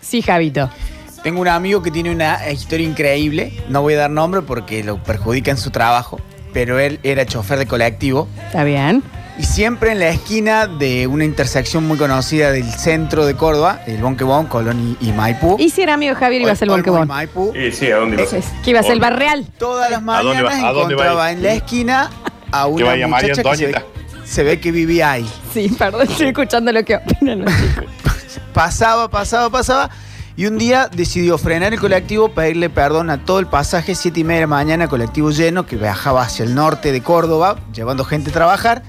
Sí, 0.00 0.20
Javito. 0.22 0.68
Tengo 1.22 1.40
un 1.40 1.48
amigo 1.48 1.82
que 1.82 1.90
tiene 1.90 2.10
una 2.10 2.50
historia 2.50 2.86
increíble. 2.86 3.52
No 3.68 3.82
voy 3.82 3.94
a 3.94 3.98
dar 3.98 4.10
nombre 4.10 4.42
porque 4.42 4.82
lo 4.82 5.02
perjudica 5.02 5.50
en 5.50 5.58
su 5.58 5.70
trabajo. 5.70 6.20
Pero 6.52 6.78
él 6.80 6.98
era 7.04 7.24
chofer 7.26 7.58
de 7.58 7.66
colectivo. 7.66 8.26
Está 8.46 8.64
bien. 8.64 9.02
Y 9.38 9.44
siempre 9.44 9.92
en 9.92 10.00
la 10.00 10.08
esquina 10.08 10.66
de 10.66 11.06
una 11.06 11.24
intersección 11.24 11.86
muy 11.86 11.96
conocida 11.96 12.50
del 12.52 12.64
centro 12.70 13.24
de 13.24 13.36
Córdoba, 13.36 13.80
el 13.86 13.98
Bonquebón, 14.02 14.46
Colón 14.46 14.96
y, 15.00 15.08
y 15.08 15.12
Maipú. 15.12 15.56
Y 15.58 15.70
si 15.70 15.82
era 15.82 15.94
amigo 15.94 16.14
de 16.14 16.20
Javier, 16.20 16.42
iba 16.42 16.52
a 16.52 16.56
ser 16.56 16.66
el 16.66 16.72
y 16.72 16.74
Bonquebón. 16.74 17.06
Maipú. 17.08 17.52
Sí, 17.54 17.70
sí, 17.72 17.90
¿a 17.90 17.96
dónde 17.98 18.16
ibas? 18.16 18.32
Es- 18.34 18.46
Que 18.64 18.70
iba 18.70 18.80
a 18.80 18.82
ser 18.82 18.92
el 18.92 19.00
Barreal. 19.00 19.46
Todas 19.56 19.90
las 19.90 20.00
¿A 20.00 20.22
dónde 20.22 20.42
mañanas 20.42 20.62
va- 20.64 20.68
a 20.68 20.72
dónde 20.72 20.94
va 20.94 21.02
encontraba 21.04 21.30
en 21.32 21.42
la 21.42 21.52
esquina 21.54 22.10
a 22.52 22.64
Que 22.64 22.70
una 22.70 22.84
vaya 22.86 23.08
María 23.08 23.34
muchacha 23.34 23.50
que 23.50 23.56
se 23.56 23.66
ve, 23.66 23.72
Antonieta. 23.76 24.26
se 24.26 24.42
ve 24.42 24.60
que 24.60 24.72
vivía 24.72 25.10
ahí. 25.12 25.30
Sí, 25.52 25.68
perdón, 25.78 26.02
estoy 26.08 26.28
escuchando 26.28 26.72
lo 26.72 26.84
que 26.84 26.96
opinan. 26.96 27.40
los 27.44 27.52
chicos. 27.56 27.84
Pasaba, 28.52 29.08
pasaba, 29.10 29.50
pasaba. 29.50 29.90
Y 30.36 30.46
un 30.46 30.56
día 30.58 30.88
decidió 30.90 31.36
frenar 31.38 31.72
el 31.74 31.80
colectivo, 31.80 32.30
pedirle 32.32 32.70
perdón 32.70 33.10
a 33.10 33.24
todo 33.24 33.40
el 33.40 33.46
pasaje, 33.46 33.94
siete 33.94 34.20
y 34.20 34.24
media 34.24 34.36
de 34.40 34.42
la 34.42 34.46
mañana, 34.48 34.88
colectivo 34.88 35.30
lleno, 35.30 35.66
que 35.66 35.76
viajaba 35.76 36.22
hacia 36.22 36.44
el 36.44 36.54
norte 36.54 36.92
de 36.92 37.02
Córdoba, 37.02 37.58
llevando 37.74 38.04
gente 38.04 38.30
a 38.30 38.32
trabajar. 38.32 38.82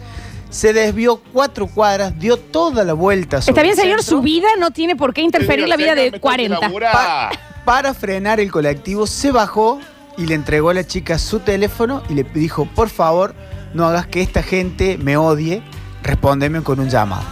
Se 0.50 0.72
desvió 0.74 1.22
cuatro 1.34 1.68
cuadras, 1.68 2.18
dio 2.20 2.38
toda 2.38 2.84
la 2.84 2.94
vuelta. 2.94 3.42
sobre 3.42 3.52
Está 3.52 3.64
bien, 3.64 3.76
señor, 3.76 4.00
centro 4.04 4.18
su 4.18 4.22
vida 4.22 4.48
no 4.60 4.72
tiene 4.72 4.96
por 4.96 5.14
qué 5.14 5.22
interferir 5.22 5.68
la 5.68 5.78
vida 5.78 5.96
de 5.96 6.20
40. 6.20 6.60
pa- 6.92 7.32
para 7.66 7.94
frenar 7.94 8.40
el 8.40 8.52
colectivo, 8.52 9.06
se 9.08 9.32
bajó 9.32 9.80
y 10.18 10.26
le 10.26 10.36
entregó 10.36 10.70
a 10.70 10.74
la 10.74 10.86
chica 10.86 11.18
su 11.20 11.40
teléfono 11.40 12.02
y 12.10 12.14
le 12.16 12.24
dijo, 12.24 12.66
por 12.66 12.90
favor, 12.90 13.34
no 13.74 13.86
hagas 13.86 14.08
que 14.08 14.22
esta 14.22 14.44
gente 14.44 14.98
me 14.98 15.18
odie, 15.18 15.62
respóndeme 16.04 16.62
con 16.62 16.80
un 16.80 16.90
llamado. 16.90 17.24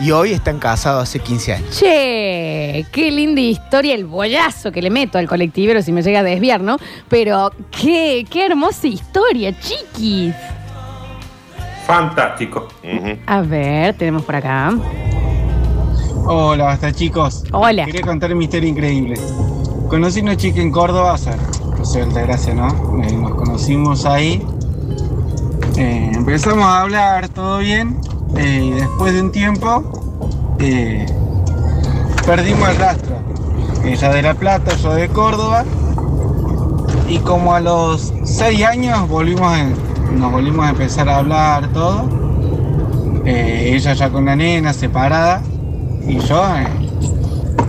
y 0.00 0.10
hoy 0.10 0.32
están 0.32 0.58
casados 0.58 1.04
hace 1.04 1.20
15 1.20 1.52
años. 1.52 1.78
Che, 1.78 2.84
qué 2.90 3.10
linda 3.12 3.40
historia, 3.40 3.94
el 3.94 4.04
bollazo 4.04 4.72
que 4.72 4.82
le 4.82 4.90
meto 4.90 5.16
al 5.16 5.28
colectivero 5.28 5.80
si 5.80 5.92
me 5.92 6.02
llega 6.02 6.20
a 6.20 6.22
desviar, 6.24 6.60
¿no? 6.60 6.76
Pero 7.08 7.52
qué, 7.70 8.26
qué 8.28 8.46
hermosa 8.46 8.88
historia, 8.88 9.56
chiquis. 9.60 10.34
Fantástico. 11.86 12.68
A 13.26 13.42
ver, 13.42 13.94
tenemos 13.94 14.22
por 14.24 14.36
acá. 14.36 14.72
Hola, 16.24 16.64
basta 16.64 16.92
chicos. 16.92 17.44
Hola. 17.52 17.84
Quería 17.84 18.02
contar 18.02 18.34
mi 18.34 18.44
historia 18.44 18.68
increíble. 18.68 19.14
Conocí 19.88 20.20
una 20.20 20.36
chica 20.36 20.60
en 20.60 20.70
Córdoba, 20.70 21.12
o 21.12 21.18
sea, 21.18 21.36
pues 21.76 22.14
gracia, 22.14 22.54
¿no? 22.54 22.68
Eh, 23.02 23.12
nos 23.12 23.34
conocimos 23.34 24.06
ahí. 24.06 24.42
Eh, 25.76 26.12
empezamos 26.14 26.64
a 26.64 26.82
hablar, 26.82 27.28
todo 27.28 27.58
bien. 27.58 27.98
eh, 28.36 28.64
y 28.64 28.70
después 28.72 29.14
de 29.14 29.22
un 29.22 29.32
tiempo, 29.32 30.56
eh, 30.58 31.06
perdimos 32.26 32.68
el 32.68 32.76
rastro. 32.76 33.16
Ella 33.84 34.08
de 34.10 34.22
La 34.22 34.34
Plata, 34.34 34.76
yo 34.76 34.94
de 34.94 35.08
Córdoba. 35.08 35.64
Y 37.08 37.18
como 37.18 37.54
a 37.54 37.60
los 37.60 38.12
seis 38.24 38.64
años 38.64 39.08
volvimos 39.08 39.52
nos 40.16 40.30
volvimos 40.30 40.66
a 40.66 40.70
empezar 40.70 41.08
a 41.08 41.18
hablar 41.18 41.72
todo. 41.72 42.08
Ella 43.24 43.92
ya 43.94 44.10
con 44.10 44.24
la 44.26 44.36
nena, 44.36 44.72
separada. 44.72 45.42
Y 46.06 46.18
yo 46.18 46.42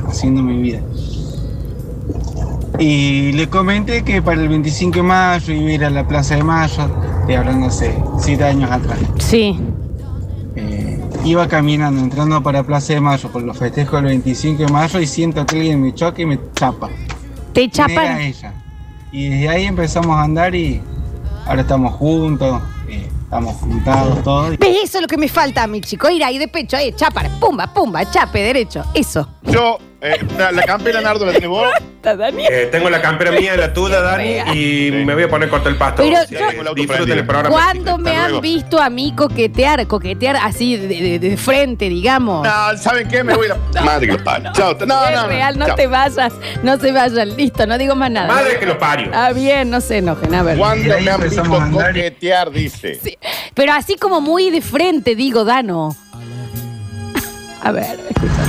haciendo 0.08 0.42
mi 0.42 0.62
vida. 0.62 0.80
Y 2.80 3.32
le 3.34 3.50
comenté 3.50 4.04
que 4.04 4.22
para 4.22 4.42
el 4.42 4.50
25 4.50 4.96
de 4.96 5.04
mayo 5.04 5.54
iba 5.54 5.70
a 5.70 5.74
ir 5.74 5.86
a 5.86 5.90
la 5.90 6.08
Plaza 6.08 6.36
de 6.36 6.44
Mayo, 6.44 6.88
estoy 7.24 7.36
hablando 7.36 7.68
hace 7.68 7.96
7 8.20 8.44
años 8.44 8.70
atrás. 8.70 9.00
Sí. 9.20 9.58
Iba 11.26 11.48
caminando, 11.48 12.02
entrando 12.02 12.44
para 12.44 12.64
Plaza 12.64 12.94
de 12.94 13.00
Mayo 13.00 13.30
por 13.30 13.42
los 13.44 13.58
festejos 13.58 13.94
del 14.02 14.06
25 14.06 14.64
de 14.64 14.72
mayo 14.72 15.00
y 15.00 15.08
siento 15.08 15.46
que 15.46 15.56
alguien 15.56 15.82
me 15.82 15.94
choca 15.96 16.22
y 16.22 16.26
me 16.26 16.38
chapa. 16.54 16.90
Te 17.54 17.64
Era 17.64 17.72
chapan. 17.72 18.20
ella. 18.20 18.54
Y 19.14 19.30
desde 19.30 19.50
ahí 19.50 19.64
empezamos 19.66 20.18
a 20.18 20.24
andar 20.24 20.54
y 20.54 20.82
ahora 21.46 21.62
estamos 21.62 21.94
juntos, 21.94 22.62
eh, 22.90 23.08
estamos 23.24 23.56
juntados 23.56 24.22
todos. 24.24 24.58
¿Ves? 24.58 24.78
Eso 24.84 24.98
es 24.98 25.02
lo 25.04 25.08
que 25.08 25.18
me 25.18 25.30
falta 25.30 25.64
a 25.64 25.68
mi 25.68 25.80
chico. 25.80 26.10
Ir 26.10 26.24
ahí 26.26 26.38
de 26.38 26.50
pecho, 26.50 26.76
eh, 26.76 26.94
chapar, 26.94 27.30
pumba, 27.40 27.74
pumba, 27.74 28.10
chape, 28.12 28.40
derecho. 28.40 28.84
Eso. 28.94 29.26
Yo, 29.44 29.78
eh, 30.04 30.18
la, 30.38 30.64
campera 30.64 31.02
Nardo 31.02 31.26
la 31.26 31.34
tenés 31.34 31.50
vos. 31.50 31.68
Eh, 32.06 32.68
tengo 32.70 32.90
la 32.90 33.02
campera 33.02 33.32
mía, 33.32 33.56
la 33.56 33.72
tuya, 33.72 34.02
Dani, 34.02 34.36
y 34.54 34.92
me 35.06 35.14
voy 35.14 35.24
a 35.24 35.30
poner 35.30 35.48
corto 35.48 35.70
el 35.70 35.78
pasto. 35.78 36.04
Pero 36.04 36.18
Sí, 36.28 36.36
yo- 36.36 36.74
disfruten 36.74 37.18
el 37.20 37.26
programa. 37.26 37.50
¿Cuándo 37.50 37.98
me 37.98 38.12
han 38.14 38.24
luego. 38.32 38.42
visto 38.42 38.82
a 38.82 38.90
mí 38.90 39.14
coquetear, 39.16 39.88
coquetear 39.88 40.36
así 40.36 40.76
de, 40.76 40.88
de- 40.90 41.20
de 41.20 41.38
frente, 41.38 41.88
digamos? 41.88 42.46
No, 42.46 42.78
¿saben 42.78 43.08
qué? 43.08 43.24
Me 43.24 43.34
voy 43.36 43.48
a 43.48 43.58
la 43.74 43.82
madre 43.84 44.08
que 44.08 44.14
lo 44.18 44.24
parió. 44.26 44.52
Chao. 44.52 44.74
No, 44.86 45.06
es 45.06 45.16
no, 45.16 45.22
no. 45.22 45.28
real, 45.30 45.58
no 45.58 45.76
te 45.76 45.88
vayas, 45.88 46.34
no 46.62 46.78
se 46.78 46.92
vayan, 46.92 47.38
listo, 47.38 47.66
no 47.66 47.78
digo 47.78 47.96
más 47.96 48.12
nada. 48.12 48.28
Madre 48.28 48.60
que 48.60 48.66
lo 48.66 48.78
parió. 48.78 49.10
Ah, 49.14 49.32
bien, 49.32 49.70
no 49.70 49.80
se 49.80 50.00
enojen, 50.00 50.36
a 50.36 50.44
ver. 50.44 50.58
¿Cuándo 50.58 51.00
me 51.00 51.10
han 51.10 51.22
visto 51.22 51.42
coquetear? 51.46 52.52
Dice. 52.52 53.00
Pero 53.54 53.72
así 53.72 53.96
como 53.96 54.20
muy 54.20 54.50
de 54.50 54.60
frente, 54.60 55.16
digo, 55.16 55.46
Dano. 55.46 55.96
A 57.64 57.72
ver, 57.72 57.98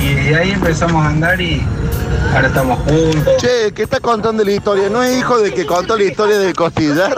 Y 0.01 0.13
desde 0.13 0.35
ahí 0.35 0.51
empezamos 0.51 1.03
a 1.05 1.09
andar 1.09 1.39
y 1.39 1.61
ahora 2.33 2.47
estamos 2.47 2.79
juntos. 2.79 3.33
Che, 3.37 3.71
¿qué 3.73 3.83
está 3.83 3.99
contando 4.01 4.43
la 4.43 4.51
historia? 4.51 4.89
¿No 4.89 5.01
es 5.01 5.17
hijo 5.17 5.37
de 5.39 5.53
que 5.53 5.65
contó 5.65 5.97
la 5.97 6.03
historia 6.03 6.37
del 6.37 6.53
costillar? 6.53 7.15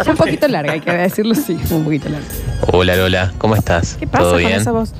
es 0.00 0.06
un 0.06 0.16
poquito 0.16 0.46
larga, 0.46 0.72
hay 0.72 0.80
que 0.80 0.92
decirlo, 0.92 1.34
sí, 1.34 1.58
un 1.70 1.84
poquito 1.84 2.08
larga. 2.08 2.26
Hola 2.72 2.96
Lola, 2.96 3.32
¿cómo 3.38 3.56
estás? 3.56 3.96
¿Qué 3.98 4.06
pasa 4.06 4.22
¿Todo 4.22 4.32
con 4.34 4.38
bien? 4.46 4.60
esa 4.60 4.70
voz? 4.70 4.92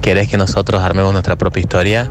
¿Querés 0.00 0.28
que 0.30 0.38
nosotros 0.38 0.82
armemos 0.82 1.12
nuestra 1.12 1.36
propia 1.36 1.60
historia? 1.60 2.08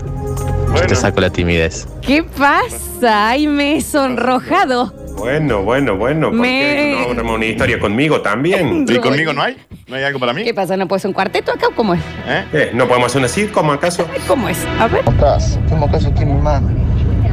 Yo 0.76 0.86
te 0.86 0.96
saco 0.96 1.20
la 1.22 1.32
timidez. 1.32 1.88
¿Qué 2.02 2.22
pasa? 2.24 3.30
Ay, 3.30 3.48
me 3.48 3.78
he 3.78 3.82
sonrojado. 3.82 4.94
Bueno, 5.18 5.64
bueno, 5.64 5.96
bueno. 5.96 6.28
¿Por 6.30 6.40
Me- 6.40 6.48
qué 6.50 6.98
no 7.00 7.12
armamos 7.12 7.38
una 7.38 7.46
historia 7.46 7.80
conmigo 7.80 8.22
también? 8.22 8.86
¿Y 8.90 8.98
conmigo 8.98 9.34
no 9.34 9.42
hay? 9.42 9.58
¿No 9.88 9.96
hay 9.96 10.04
algo 10.04 10.20
para 10.20 10.34
mí? 10.34 10.44
¿Qué 10.44 10.54
pasa? 10.54 10.76
¿No 10.76 10.88
puede 10.88 11.00
ser 11.02 11.10
un 11.10 11.14
cuarteto 11.14 11.52
acá 11.52 11.68
o 11.68 11.76
cómo 11.76 11.94
es? 11.94 12.02
¿Eh? 12.26 12.72
¿No 12.74 12.88
podemos 12.88 13.08
hacer 13.08 13.20
una 13.20 13.28
sitcom 13.28 13.70
acaso? 13.70 14.08
¿Cómo 14.28 14.50
es? 14.50 14.58
A 14.80 14.88
ver. 14.88 15.06
¿Cómo 15.06 15.16
estás? 15.16 15.60
Fuimos 15.68 15.90
a 15.90 15.92
casa 15.92 16.08
aquí 16.10 16.26
mi 16.26 16.34
mamá. 16.34 16.60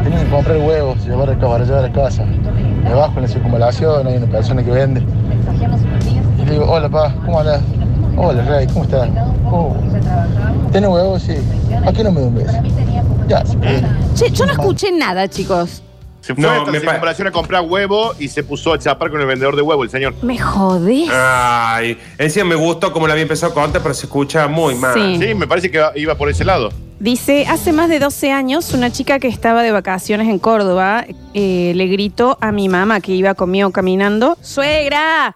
Tenía 0.03 0.23
que 0.23 0.29
comprar 0.29 0.59
huevos, 0.59 1.03
llevar 1.07 1.31
a 1.31 1.39
para 1.39 1.65
llevar 1.65 1.85
a 1.87 1.93
casa. 1.93 2.25
Me 2.27 2.93
bajo 2.93 3.15
en 3.17 3.23
la 3.23 3.29
circunvalación, 3.29 4.07
hay 4.07 4.17
una 4.19 4.27
persona 4.27 4.63
que 4.63 4.71
vende. 4.71 5.03
Y 6.39 6.45
le 6.45 6.53
digo, 6.53 6.71
hola 6.71 6.91
pa, 6.91 7.15
¿cómo 7.25 7.41
andas? 7.41 7.63
Hola 8.19 8.43
Rey, 8.45 8.67
¿cómo 8.67 8.85
estás? 8.85 9.09
Oh. 9.51 9.75
¿Tiene 10.73 10.89
huevos? 10.89 11.23
Sí. 11.23 11.37
¿A 11.87 11.91
qué 11.91 12.05
no 12.05 12.13
me 12.13 12.21
da 12.21 12.27
un 12.27 12.35
beso? 12.35 12.53
Ya, 13.29 13.47
se 13.47 13.57
puede. 13.57 13.83
Che, 14.15 14.31
yo 14.31 14.45
no 14.45 14.53
escuché 14.53 14.93
nada, 14.93 15.27
chicos. 15.27 15.83
Se 16.23 16.37
fue 16.37 16.49
hasta 16.49 16.71
la 16.71 16.79
circunvalación 16.79 17.27
a 17.27 17.33
comprar 17.33 17.63
huevo 17.63 18.15
y 18.17 18.29
se 18.29 18.45
puso 18.45 18.73
a 18.73 18.79
chapar 18.79 19.11
con 19.11 19.21
el 19.21 19.27
vendedor 19.27 19.57
de 19.57 19.63
huevo, 19.63 19.83
el 19.83 19.91
señor. 19.91 20.15
Me 20.23 20.39
jodés. 20.39 21.11
Ay, 21.13 21.99
encima 22.17 22.45
me 22.45 22.55
gustó 22.55 22.93
como 22.93 23.09
la 23.09 23.15
había 23.15 23.23
empezado 23.23 23.51
a 23.51 23.55
contar, 23.55 23.83
pero 23.83 23.93
se 23.93 24.07
escucha 24.07 24.47
muy 24.47 24.77
mal. 24.77 24.95
Sí. 24.95 25.19
Sí, 25.21 25.35
me 25.35 25.49
parece 25.49 25.69
que 25.69 25.85
iba 25.97 26.15
por 26.15 26.31
ese 26.31 26.45
lado. 26.45 26.71
Dice, 27.01 27.47
hace 27.49 27.73
más 27.73 27.89
de 27.89 27.99
12 27.99 28.31
años, 28.31 28.73
una 28.73 28.93
chica 28.93 29.19
que 29.19 29.27
estaba 29.27 29.65
de 29.65 29.73
vacaciones 29.73 30.29
en 30.29 30.39
Córdoba 30.39 31.05
eh, 31.35 31.73
le 31.75 31.87
gritó 31.89 32.39
a 32.41 32.53
mi 32.53 32.69
mamá 32.69 33.01
que 33.01 33.11
iba 33.11 33.35
conmigo 33.35 33.73
caminando, 33.73 34.39
¡Suegra! 34.41 35.35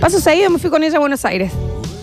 Paso 0.00 0.18
seguido, 0.20 0.48
me 0.48 0.58
fui 0.58 0.70
con 0.70 0.82
ella 0.82 0.96
a 0.96 1.00
Buenos 1.00 1.26
Aires. 1.26 1.52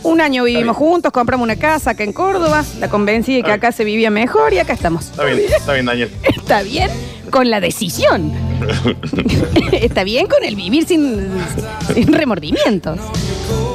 Un 0.03 0.21
año 0.21 0.43
vivimos 0.43 0.77
juntos, 0.77 1.11
compramos 1.11 1.43
una 1.43 1.55
casa 1.55 1.91
acá 1.91 2.03
en 2.03 2.13
Córdoba, 2.13 2.63
la 2.79 2.87
convencí 2.89 3.35
de 3.35 3.41
que 3.41 3.51
acá 3.51 3.71
se 3.71 3.83
vivía 3.83 4.11
mejor 4.11 4.53
y 4.53 4.59
acá 4.59 4.73
estamos. 4.73 5.07
Está 5.07 5.23
bien, 5.23 5.39
está 5.39 5.73
bien, 5.73 5.85
Daniel. 5.87 6.11
Está 6.23 6.61
bien 6.61 6.91
con 7.29 7.49
la 7.49 7.59
decisión. 7.59 8.31
Está 9.71 10.03
bien 10.03 10.27
con 10.27 10.43
el 10.43 10.55
vivir 10.55 10.85
sin, 10.85 11.27
sin 11.93 12.13
remordimientos. 12.13 12.99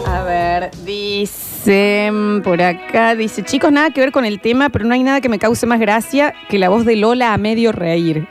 A 0.07 0.23
ver, 0.23 0.71
dice 0.85 2.11
mm, 2.13 2.43
por 2.43 2.61
acá, 2.63 3.15
dice, 3.15 3.43
chicos, 3.43 3.73
nada 3.73 3.91
que 3.91 4.01
ver 4.01 4.13
con 4.13 4.25
el 4.25 4.41
tema, 4.41 4.69
pero 4.69 4.85
no 4.85 4.95
hay 4.95 5.03
nada 5.03 5.21
que 5.21 5.29
me 5.29 5.39
cause 5.39 5.67
más 5.67 5.81
gracia 5.81 6.35
que 6.49 6.59
la 6.59 6.69
voz 6.69 6.85
de 6.85 6.97
Lola 6.97 7.33
a 7.33 7.39
medio 7.39 7.73
reír. 7.73 8.27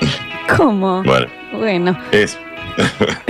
¿Cómo? 0.56 1.02
Bueno, 1.02 1.26
Bueno, 1.52 1.98
es. 2.12 2.38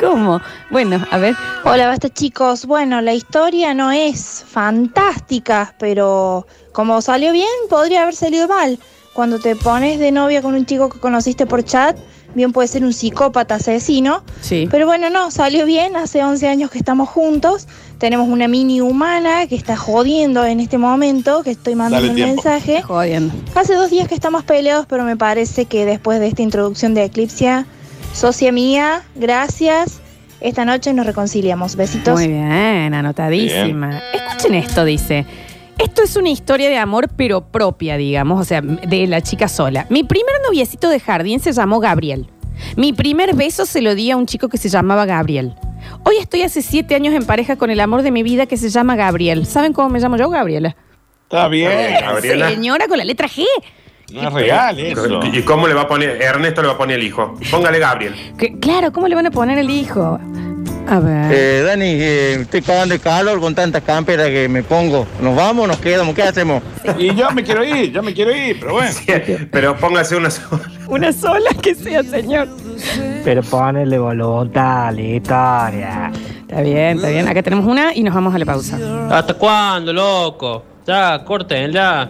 ¿cómo? 0.00 0.40
Bueno, 0.70 1.04
a 1.10 1.18
ver. 1.18 1.34
Hola, 1.64 1.86
basta 1.86 2.08
chicos. 2.08 2.66
Bueno, 2.66 3.00
la 3.00 3.14
historia 3.14 3.74
no 3.74 3.92
es 3.92 4.44
fantástica, 4.46 5.74
pero 5.78 6.46
como 6.72 7.00
salió 7.02 7.32
bien, 7.32 7.48
podría 7.68 8.02
haber 8.02 8.14
salido 8.14 8.48
mal. 8.48 8.78
Cuando 9.16 9.38
te 9.38 9.56
pones 9.56 9.98
de 9.98 10.12
novia 10.12 10.42
con 10.42 10.52
un 10.52 10.66
chico 10.66 10.90
que 10.90 11.00
conociste 11.00 11.46
por 11.46 11.64
chat, 11.64 11.96
bien 12.34 12.52
puede 12.52 12.68
ser 12.68 12.84
un 12.84 12.92
psicópata 12.92 13.54
asesino. 13.54 14.22
Sí. 14.42 14.68
Pero 14.70 14.84
bueno, 14.84 15.08
no, 15.08 15.30
salió 15.30 15.64
bien. 15.64 15.96
Hace 15.96 16.22
11 16.22 16.46
años 16.46 16.70
que 16.70 16.76
estamos 16.76 17.08
juntos. 17.08 17.66
Tenemos 17.96 18.28
una 18.28 18.46
mini 18.46 18.82
humana 18.82 19.46
que 19.46 19.54
está 19.54 19.74
jodiendo 19.74 20.44
en 20.44 20.60
este 20.60 20.76
momento, 20.76 21.42
que 21.42 21.52
estoy 21.52 21.74
mandando 21.74 22.08
Dale 22.08 22.14
tiempo. 22.14 22.42
mensaje. 22.42 22.82
Jodiendo. 22.82 23.32
Hace 23.54 23.72
dos 23.74 23.88
días 23.88 24.06
que 24.06 24.14
estamos 24.14 24.44
peleados, 24.44 24.84
pero 24.86 25.02
me 25.04 25.16
parece 25.16 25.64
que 25.64 25.86
después 25.86 26.20
de 26.20 26.26
esta 26.26 26.42
introducción 26.42 26.92
de 26.92 27.04
Eclipsia, 27.04 27.64
socia 28.12 28.52
mía, 28.52 29.02
gracias. 29.14 30.00
Esta 30.42 30.66
noche 30.66 30.92
nos 30.92 31.06
reconciliamos. 31.06 31.74
Besitos. 31.76 32.20
Muy 32.20 32.28
bien, 32.28 32.92
anotadísima. 32.92 33.98
Escuchen 34.12 34.56
esto, 34.56 34.84
dice. 34.84 35.24
Esto 35.78 36.02
es 36.02 36.16
una 36.16 36.30
historia 36.30 36.68
de 36.70 36.78
amor, 36.78 37.08
pero 37.16 37.42
propia, 37.42 37.96
digamos, 37.96 38.40
o 38.40 38.44
sea, 38.44 38.60
de 38.62 39.06
la 39.06 39.20
chica 39.20 39.46
sola. 39.48 39.86
Mi 39.90 40.04
primer 40.04 40.34
noviecito 40.46 40.88
de 40.88 41.00
jardín 41.00 41.40
se 41.40 41.52
llamó 41.52 41.80
Gabriel. 41.80 42.26
Mi 42.76 42.92
primer 42.94 43.34
beso 43.34 43.66
se 43.66 43.82
lo 43.82 43.94
di 43.94 44.10
a 44.10 44.16
un 44.16 44.26
chico 44.26 44.48
que 44.48 44.56
se 44.56 44.70
llamaba 44.70 45.04
Gabriel. 45.04 45.54
Hoy 46.04 46.16
estoy 46.18 46.42
hace 46.42 46.62
siete 46.62 46.94
años 46.94 47.14
en 47.14 47.24
pareja 47.26 47.56
con 47.56 47.70
el 47.70 47.80
amor 47.80 48.02
de 48.02 48.10
mi 48.10 48.22
vida 48.22 48.46
que 48.46 48.56
se 48.56 48.70
llama 48.70 48.96
Gabriel. 48.96 49.44
¿Saben 49.46 49.72
cómo 49.74 49.90
me 49.90 50.00
llamo 50.00 50.16
yo, 50.16 50.30
Gabriela? 50.30 50.74
Está 51.24 51.48
bien, 51.48 51.70
Gabriela. 52.00 52.48
Señora 52.48 52.88
con 52.88 52.96
la 52.98 53.04
letra 53.04 53.28
G. 53.28 53.44
No 54.12 54.28
es 54.28 54.32
real 54.32 54.78
eso. 54.78 55.20
¿Y 55.32 55.42
cómo 55.42 55.66
le 55.68 55.74
va 55.74 55.82
a 55.82 55.88
poner? 55.88 56.22
Ernesto 56.22 56.62
le 56.62 56.68
va 56.68 56.74
a 56.74 56.78
poner 56.78 56.98
el 56.98 57.04
hijo. 57.04 57.34
Póngale 57.50 57.78
Gabriel. 57.78 58.14
Que- 58.38 58.58
claro, 58.58 58.92
¿cómo 58.92 59.08
le 59.08 59.14
van 59.14 59.26
a 59.26 59.30
poner 59.30 59.58
el 59.58 59.68
hijo? 59.68 60.18
A 60.88 61.00
ver. 61.00 61.32
Eh, 61.32 61.62
Dani, 61.62 61.84
eh, 61.84 62.34
estoy 62.42 62.62
cagando 62.62 62.94
de 62.94 63.00
calor 63.00 63.40
con 63.40 63.54
tantas 63.54 63.82
camperas 63.82 64.28
que 64.28 64.48
me 64.48 64.62
pongo. 64.62 65.06
¿Nos 65.20 65.34
vamos 65.34 65.66
nos 65.66 65.78
quedamos? 65.78 66.14
¿Qué 66.14 66.22
hacemos? 66.22 66.62
Y 66.98 67.14
yo 67.14 67.30
me 67.32 67.42
quiero 67.42 67.64
ir, 67.64 67.90
yo 67.92 68.02
me 68.02 68.14
quiero 68.14 68.34
ir, 68.34 68.58
pero 68.60 68.74
bueno. 68.74 68.94
Pero 69.50 69.76
póngase 69.76 70.16
una 70.16 70.30
sola. 70.30 70.62
Una 70.88 71.12
sola 71.12 71.50
que 71.60 71.74
sea, 71.74 72.02
señor. 72.04 72.48
Pero 73.24 73.42
ponele 73.42 73.98
voluntad 73.98 74.88
a 74.88 74.92
la 74.92 75.00
historia. 75.00 76.12
Está 76.42 76.60
bien, 76.60 76.96
está 76.96 77.08
bien. 77.08 77.26
Acá 77.26 77.42
tenemos 77.42 77.66
una 77.66 77.92
y 77.92 78.04
nos 78.04 78.14
vamos 78.14 78.32
a 78.34 78.38
la 78.38 78.44
pausa. 78.44 78.78
¿Hasta 79.10 79.34
cuándo, 79.34 79.92
loco? 79.92 80.62
Ya, 80.86 81.24
corten, 81.24 81.72
ya. 81.72 82.08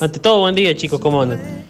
Ante 0.00 0.20
todo, 0.20 0.40
buen 0.40 0.54
día, 0.54 0.76
chicos, 0.76 1.00
¿cómo 1.00 1.22
andan? 1.22 1.63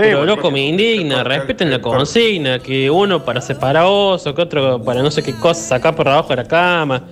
Pero 0.00 0.24
loco, 0.24 0.50
me 0.50 0.60
indigna, 0.66 1.22
respeten 1.24 1.70
la 1.70 1.80
consigna, 1.80 2.58
que 2.58 2.90
uno 2.90 3.24
para 3.24 3.40
separar 3.40 3.84
oso, 3.86 4.34
que 4.34 4.42
otro 4.42 4.82
para 4.82 5.02
no 5.02 5.10
sé 5.10 5.22
qué 5.22 5.32
cosa 5.34 5.60
sacar 5.60 5.94
por 5.94 6.08
abajo 6.08 6.28
de 6.30 6.36
la 6.36 6.44
cama. 6.48 7.04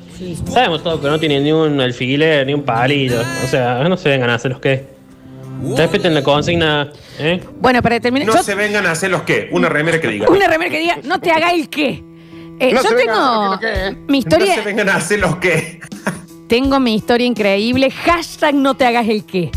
Sabemos 0.51 0.83
todo 0.83 1.01
que 1.01 1.07
no 1.09 1.19
tienen 1.19 1.45
ni 1.45 1.53
un 1.53 1.81
alfiler, 1.81 2.47
ni 2.47 2.55
un 2.55 2.63
palillo. 2.63 3.21
O 3.45 3.47
sea, 3.47 3.83
no 3.89 3.97
se 3.97 4.09
vengan 4.09 4.31
a 4.31 4.35
hacer 4.35 4.51
los 4.51 4.61
que. 4.61 4.99
Respeten 5.77 6.15
la 6.15 6.23
consigna, 6.23 6.93
¿eh? 7.19 7.41
Bueno, 7.61 7.83
para 7.83 7.99
terminar. 7.99 8.29
No 8.29 8.35
yo- 8.37 8.43
se 8.45 8.55
vengan 8.55 8.87
a 8.87 8.93
hacer 8.93 9.11
los 9.11 9.23
qué. 9.23 9.49
Una 9.51 9.69
remera 9.69 10.01
que 10.01 10.07
diga. 10.09 10.29
Una 10.29 10.47
remera 10.47 10.71
que 10.71 10.79
diga, 10.79 10.99
no 11.03 11.19
te 11.21 11.33
haga 11.33 11.51
el 11.51 11.69
qué. 11.69 12.05
Eh, 12.61 12.73
No 12.73 12.83
yo 12.83 12.89
se 12.89 12.95
tengo 12.95 13.13
a 13.13 13.55
hacer 13.55 13.89
lo 13.89 13.95
que, 13.97 14.13
mi 14.13 14.19
historia. 14.19 14.47
No 14.47 14.55
se 14.55 14.69
vengan 14.69 14.89
a 14.89 14.95
hacer 14.97 15.19
los 15.19 15.37
qué. 15.37 15.81
Tengo 16.49 16.79
mi 16.81 16.95
historia 16.95 17.27
increíble. 17.27 17.91
Hashtag 17.91 18.55
no 18.55 18.75
te 18.77 18.87
hagas 18.87 19.09
el 19.09 19.25
qué. 19.27 19.51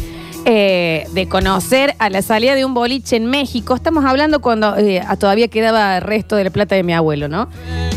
Eh, 0.54 1.08
de 1.14 1.30
conocer 1.30 1.96
a 1.98 2.10
la 2.10 2.22
salida 2.22 2.56
de 2.56 2.66
un 2.66 2.74
boliche 2.74 3.16
en 3.16 3.26
México. 3.28 3.74
Estamos 3.74 4.04
hablando 4.04 4.42
cuando 4.42 4.76
eh, 4.76 5.00
a- 5.00 5.16
todavía 5.16 5.48
quedaba 5.48 6.02
resto 6.02 6.36
de 6.36 6.44
la 6.44 6.50
plata 6.50 6.76
de 6.76 6.84
mi 6.84 6.92
abuelo, 6.94 7.30
¿no? 7.30 7.48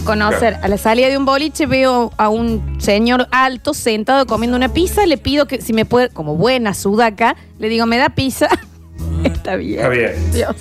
Conocer 0.05 0.59
a 0.62 0.69
la 0.69 0.79
salida 0.79 1.09
de 1.09 1.19
un 1.19 1.25
boliche, 1.25 1.67
veo 1.67 2.12
a 2.17 2.29
un 2.29 2.77
señor 2.81 3.27
alto 3.33 3.75
sentado 3.75 4.27
comiendo 4.27 4.57
una 4.57 4.69
pizza. 4.73 5.05
Le 5.05 5.19
pido 5.19 5.47
que 5.49 5.61
si 5.61 5.73
me 5.73 5.85
puede, 5.85 6.11
como 6.11 6.37
buena 6.37 6.75
sudaca, 6.75 7.35
le 7.59 7.69
digo, 7.69 7.87
¿me 7.87 7.97
da 7.99 8.11
pizza? 8.11 8.47
Está 9.25 9.57
bien. 9.57 9.81
Está 9.81 9.88
bien. 9.88 10.12
Dios. 10.33 10.55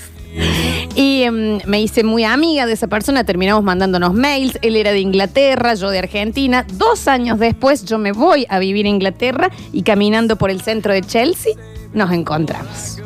Y 0.96 1.22
em, 1.22 1.60
me 1.68 1.80
hice 1.80 2.04
muy 2.04 2.24
amiga 2.24 2.66
de 2.66 2.74
esa 2.74 2.88
persona, 2.88 3.24
terminamos 3.24 3.64
mandándonos 3.64 4.16
mails, 4.16 4.58
él 4.64 4.78
era 4.78 4.92
de 4.92 5.00
Inglaterra, 5.00 5.76
yo 5.76 5.92
de 5.92 6.00
Argentina. 6.00 6.66
Dos 6.74 7.08
años 7.08 7.38
después 7.38 7.86
yo 7.86 8.00
me 8.00 8.14
voy 8.14 8.48
a 8.50 8.58
vivir 8.58 8.88
a 8.88 8.90
Inglaterra 8.90 9.52
y 9.72 9.84
caminando 9.84 10.38
por 10.38 10.50
el 10.50 10.62
centro 10.62 10.92
de 10.92 11.02
Chelsea 11.02 11.54
nos 11.94 12.12
encontramos. 12.12 13.00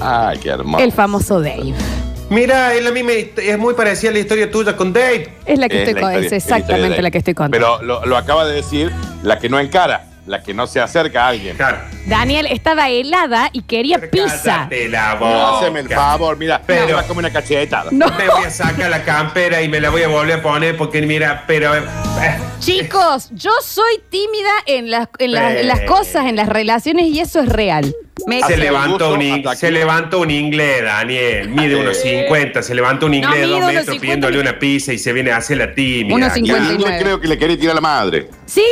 Ay, 0.00 0.38
qué 0.38 0.50
hermoso. 0.50 0.84
El 0.84 0.92
famoso 0.92 1.40
Dave. 1.40 1.74
Mira, 2.28 2.74
es, 2.74 2.82
la 2.82 2.90
misma, 2.90 3.12
es 3.12 3.58
muy 3.58 3.74
parecida 3.74 4.10
a 4.10 4.12
la 4.14 4.18
historia 4.18 4.50
tuya 4.50 4.76
con 4.76 4.92
Dave. 4.92 5.32
Es 5.44 5.58
la 5.58 5.68
que 5.68 5.82
Es 5.82 5.88
estoy 5.88 6.02
con, 6.02 6.12
es 6.24 6.32
exactamente 6.32 7.00
la 7.00 7.10
que 7.10 7.18
estoy 7.18 7.34
contando. 7.34 7.78
Pero 7.78 7.82
lo, 7.86 8.04
lo 8.04 8.16
acaba 8.16 8.44
de 8.44 8.54
decir 8.54 8.90
la 9.22 9.38
que 9.38 9.48
no 9.48 9.60
encara, 9.60 10.06
la 10.26 10.42
que 10.42 10.52
no 10.52 10.66
se 10.66 10.80
acerca 10.80 11.24
a 11.24 11.28
alguien. 11.28 11.56
Daniel 12.06 12.46
estaba 12.50 12.88
helada 12.88 13.48
y 13.52 13.62
quería 13.62 14.00
pizza. 14.10 14.66
Cállate 14.68 14.88
la 14.88 15.14
No, 15.14 15.20
boca. 15.20 15.58
haceme 15.58 15.80
el 15.80 15.88
favor, 15.88 16.36
mira, 16.36 16.60
Pero- 16.66 16.96
va 16.96 17.04
como 17.04 17.20
una 17.20 17.30
cachetada. 17.32 17.90
No. 17.92 18.06
Me 18.18 18.28
voy 18.28 18.44
a 18.44 18.50
sacar 18.50 18.90
la 18.90 19.04
campera 19.04 19.62
y 19.62 19.68
me 19.68 19.80
la 19.80 19.90
voy 19.90 20.02
a 20.02 20.08
volver 20.08 20.40
a 20.40 20.42
poner 20.42 20.76
porque 20.76 21.00
mira, 21.02 21.44
pero... 21.46 21.76
eh, 21.76 21.82
Chicos, 22.58 23.30
yo 23.34 23.52
soy 23.62 24.00
tímida 24.10 24.50
en 24.66 24.90
las, 24.90 25.08
en 25.20 25.30
las- 25.32 25.52
Eh. 25.52 25.60
en 25.60 25.68
las 25.68 25.82
cosas, 25.82 26.26
en 26.26 26.34
las 26.34 26.48
relaciones 26.48 27.06
y 27.06 27.20
eso 27.20 27.40
es 27.40 27.48
real. 27.48 27.94
Me- 28.26 28.40
Se 28.42 28.56
levantó, 28.56 29.12
un, 29.12 29.20
in- 29.22 29.44
se 29.54 29.70
levantó 29.70 30.20
un 30.20 30.30
inglés, 30.30 30.82
Daniel. 30.82 31.48
Mide 31.50 31.76
unos 31.76 31.98
50. 31.98 32.62
Se 32.62 32.74
levantó 32.74 33.06
un 33.06 33.14
inglés 33.14 33.40
de 33.42 33.46
dos 33.46 33.60
metros 33.60 33.84
50. 33.84 34.00
pidiéndole 34.00 34.40
una 34.40 34.58
pizza 34.58 34.92
y 34.92 34.98
se 34.98 35.12
viene 35.12 35.30
a 35.32 35.36
hacer 35.36 35.58
la 35.58 35.74
tímida. 35.74 36.14
Unos 36.14 36.28
Y 36.36 36.40
el 36.40 36.46
59. 36.46 36.74
inglés 36.74 37.02
creo 37.02 37.20
que 37.20 37.28
le 37.28 37.38
quería 37.38 37.56
tirar 37.58 37.72
a 37.72 37.74
la 37.74 37.80
madre. 37.82 38.28
Sí, 38.46 38.62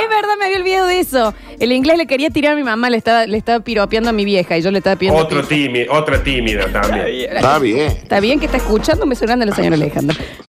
es 0.00 0.08
verdad, 0.08 0.34
me 0.38 0.44
había 0.44 0.58
olvidado 0.58 0.86
de 0.86 1.00
eso. 1.00 1.34
El 1.58 1.72
inglés 1.72 1.96
le 1.96 2.06
quería 2.06 2.28
tirar 2.30 2.52
a 2.52 2.56
mi 2.56 2.62
mamá, 2.62 2.90
le 2.90 2.98
estaba, 2.98 3.26
le 3.26 3.38
estaba 3.38 3.60
piropeando 3.64 4.10
a 4.10 4.12
mi 4.12 4.24
vieja 4.24 4.58
y 4.58 4.62
yo 4.62 4.70
le 4.70 4.78
estaba 4.78 4.96
pidiendo. 4.96 5.20
Otro 5.20 5.42
tímido, 5.44 5.92
otra 5.94 6.22
tímida 6.22 6.66
también. 6.70 7.06
Está 7.36 7.58
bien. 7.58 7.86
Está 7.90 8.20
bien 8.20 8.38
que 8.38 8.46
está 8.46 8.58
escuchando, 8.58 9.06
me 9.06 9.14
suena 9.16 9.34
la 9.44 9.54
señora 9.54 9.76
Alejandra. 9.76 10.16